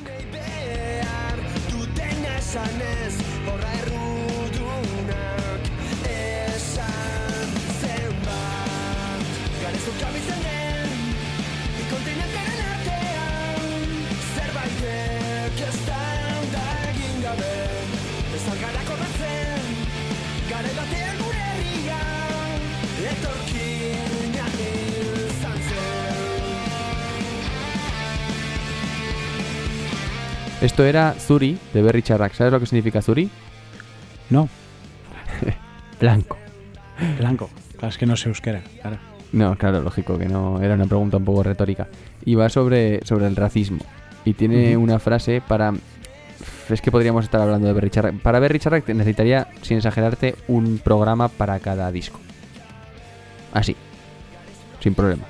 [30.62, 32.34] Esto era Zuri de Berry Charrac.
[32.34, 33.30] ¿Sabes lo que significa Zuri?
[34.30, 34.48] No,
[36.00, 36.38] Blanco.
[37.18, 37.50] blanco.
[37.74, 38.98] Claro, es que no sé euskera, claro.
[39.32, 40.62] No, claro, lógico que no.
[40.62, 41.88] Era una pregunta un poco retórica.
[42.26, 43.80] Y va sobre, sobre el racismo.
[44.26, 45.74] Y tiene una frase para.
[46.70, 48.16] Es que podríamos estar hablando de Berry Charrac.
[48.20, 52.20] Para Berry Charrac necesitaría, sin exagerarte, un programa para cada disco.
[53.54, 53.76] Así.
[54.80, 55.24] Sin problema.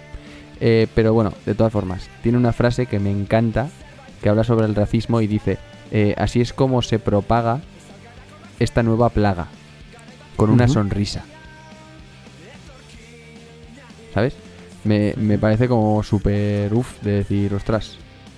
[0.59, 3.69] Eh, pero bueno, de todas formas, tiene una frase que me encanta,
[4.22, 5.57] que habla sobre el racismo y dice,
[5.91, 7.61] eh, así es como se propaga
[8.59, 9.47] esta nueva plaga,
[10.36, 11.24] con una sonrisa.
[14.13, 14.34] ¿Sabes?
[14.84, 17.97] Me, me parece como súper uff de decir, ostras,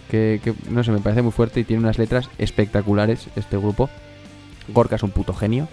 [0.10, 3.90] que, que- no sé, me parece muy fuerte y tiene unas letras espectaculares este grupo.
[4.70, 5.68] Gorka es un puto genio,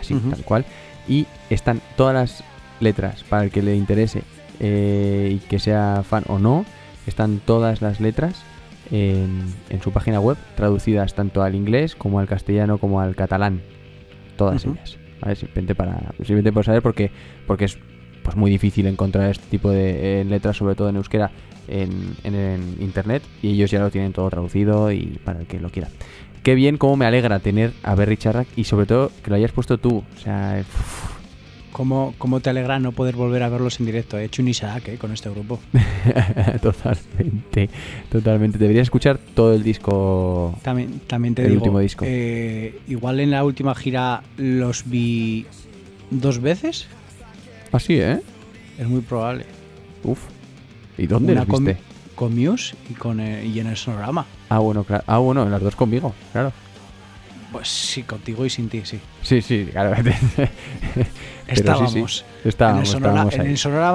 [0.00, 0.64] así, tal cual.
[1.08, 2.44] Y están todas las
[2.80, 4.22] letras, para el que le interese
[4.60, 6.64] eh, y que sea fan o no,
[7.06, 8.34] están todas las letras
[8.92, 13.60] en, en su página web, traducidas tanto al inglés como al castellano como al catalán.
[14.36, 14.98] Todas ellas.
[15.20, 15.34] ¿vale?
[15.36, 17.10] Simplemente para simplemente por saber porque,
[17.46, 17.78] porque es
[18.22, 21.30] pues muy difícil encontrar este tipo de eh, letras, sobre todo en euskera,
[21.66, 21.90] en,
[22.22, 23.22] en- en internet.
[23.42, 25.88] Y ellos ya lo tienen todo traducido y para el que lo quiera.
[26.42, 29.52] Qué bien, cómo me alegra tener a Berry Charrac y sobre todo que lo hayas
[29.52, 30.02] puesto tú.
[30.16, 31.21] O sea, uf,
[31.72, 34.18] ¿Cómo, cómo te alegra no poder volver a verlos en directo?
[34.18, 35.58] He hecho un Isaac eh, con este grupo.
[36.62, 37.70] totalmente,
[38.10, 38.58] totalmente.
[38.58, 40.58] Deberías escuchar todo el disco.
[40.62, 42.04] También, también te El digo, último disco.
[42.06, 45.46] eh, igual en la última gira los vi
[46.10, 46.86] dos veces.
[47.72, 48.20] Así, ¿eh?
[48.78, 49.46] Es muy probable.
[50.04, 50.20] Uf.
[50.98, 51.80] ¿Y dónde Una los con, viste?
[52.14, 54.26] con Muse y, con, eh, y en el sonorama.
[54.50, 55.04] Ah, bueno, claro.
[55.06, 56.52] Ah, bueno, las dos conmigo, claro.
[57.52, 58.98] Pues sí, contigo y sin ti, sí.
[59.22, 59.94] Sí, sí, claro.
[60.02, 60.14] Pero
[61.86, 61.94] sí, sí.
[61.94, 62.24] Estábamos.
[62.44, 63.40] Estábamos, en, el sonora- estábamos en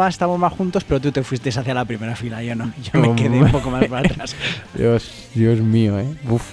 [0.06, 2.44] el estábamos más juntos, pero tú te fuiste hacia la primera fila.
[2.44, 2.72] Yo no.
[2.94, 4.36] Yo me quedé un poco más para atrás.
[4.76, 6.08] Dios, Dios mío, ¿eh?
[6.30, 6.44] Uf.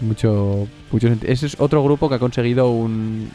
[0.00, 3.30] Mucho, mucho Ese es otro grupo que ha conseguido un,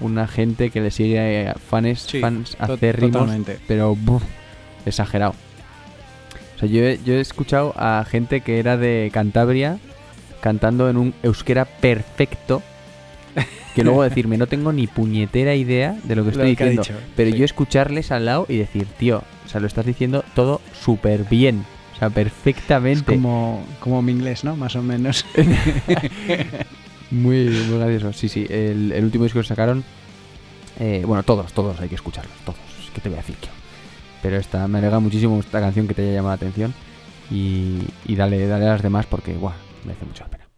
[0.00, 3.58] una gente que le sigue a fans, Sí, fans acérrimos, totalmente.
[3.66, 4.22] pero buf,
[4.86, 5.34] exagerado.
[6.56, 9.78] O sea, yo he escuchado a gente que era de Cantabria
[10.42, 12.62] cantando en un euskera perfecto.
[13.74, 16.82] Que luego decirme, no tengo ni puñetera idea de lo que Lo estoy que diciendo.
[16.82, 17.38] dicho, pero sí.
[17.38, 21.64] yo escucharles al lado y decir, tío, o sea, lo estás diciendo todo súper bien.
[21.94, 23.14] O sea, Es perfectamente.
[23.14, 24.56] como, como mi inglés, ¿no?
[24.56, 25.24] Más o menos.
[27.10, 28.12] Muy, muy gracioso.
[28.14, 28.46] Sí, sí.
[28.48, 29.84] El, el último disco que sacaron.
[30.80, 32.34] eh, bueno, todos, todos hay que escucharlos.
[32.44, 32.58] Todos.
[32.94, 33.48] ¿Qué te voy a decir yo?
[34.22, 36.72] Pero esta, me alegra muchísimo esta canción que te haya llamado la atención.
[37.30, 39.52] Y, y dale, dale a las demás porque, guau,
[39.84, 40.48] merece mucho la pena.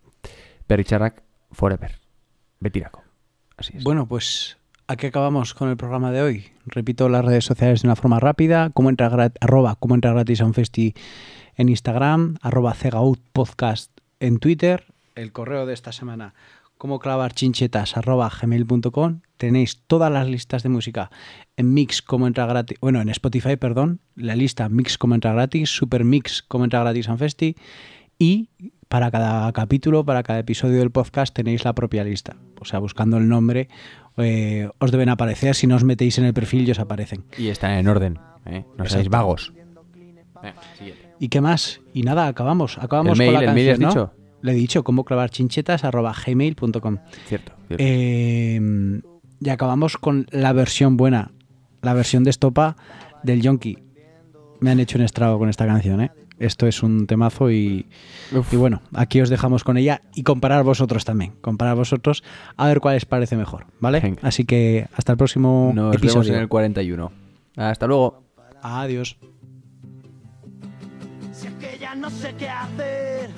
[0.66, 1.22] Perry Charrac,
[1.52, 1.98] Forever.
[2.60, 3.02] Betiraco.
[3.56, 3.84] Así es.
[3.84, 4.56] Bueno, pues
[4.86, 6.46] aquí acabamos con el programa de hoy.
[6.66, 8.70] Repito las redes sociales de una forma rápida.
[8.70, 10.94] Como entra, grat- arroba, como entra gratis a un festi
[11.56, 16.34] en Instagram, arroba Cegaut podcast en Twitter, el correo de esta semana,
[16.78, 19.20] como clavar chinchetas arroba gmail.com.
[19.36, 21.10] Tenéis todas las listas de música
[21.56, 25.70] en Mix como entra gratis, bueno, en Spotify, perdón, la lista Mix como entra gratis,
[25.70, 27.56] Super Mix como entra gratis en Festi
[28.18, 28.48] y
[28.88, 32.36] para cada capítulo, para cada episodio del podcast tenéis la propia lista.
[32.60, 33.68] O sea, buscando el nombre
[34.16, 35.54] eh, os deben aparecer.
[35.54, 37.24] Si no os metéis en el perfil, ya os aparecen.
[37.36, 38.64] Y están en orden, ¿eh?
[38.76, 39.52] No seáis vagos.
[40.42, 40.60] Venga.
[41.18, 41.80] ¿Y qué más?
[41.92, 42.78] Y nada, acabamos.
[42.78, 44.02] Acabamos El con mail, la el mail canción, has ¿no?
[44.02, 44.14] dicho.
[44.42, 46.98] Le he dicho cómo clavar chinchetas arroba gmail.com.
[47.26, 47.52] Cierto.
[47.68, 47.76] cierto.
[47.78, 49.00] Eh,
[49.40, 51.30] y acabamos con la versión buena,
[51.82, 52.76] la versión de estopa
[53.22, 53.78] del Yonki.
[54.60, 56.10] Me han hecho un estrago con esta canción, ¿eh?
[56.38, 57.86] Esto es un temazo y,
[58.50, 61.32] y bueno, aquí os dejamos con ella y comparar vosotros también.
[61.40, 62.24] Comparar vosotros
[62.56, 64.00] a ver cuál les parece mejor, ¿vale?
[64.00, 64.20] Venga.
[64.22, 66.34] Así que hasta el próximo Nos vemos episodio.
[66.34, 67.12] en el 41.
[67.56, 68.24] Hasta luego.
[68.62, 69.16] Adiós.
[71.32, 73.30] Si es que ya no sé qué hacer,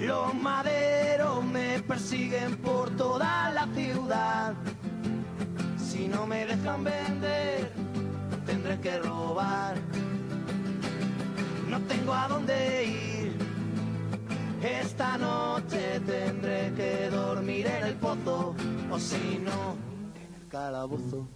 [0.00, 4.54] los maderos me persiguen por toda la ciudad.
[5.78, 7.70] Si no me dejan vender,
[8.46, 9.76] tendré que robar.
[11.74, 13.32] No tengo a dónde ir.
[14.62, 18.54] Esta noche tendré que dormir en el pozo,
[18.92, 19.74] o si no,
[20.14, 21.26] en el calabozo.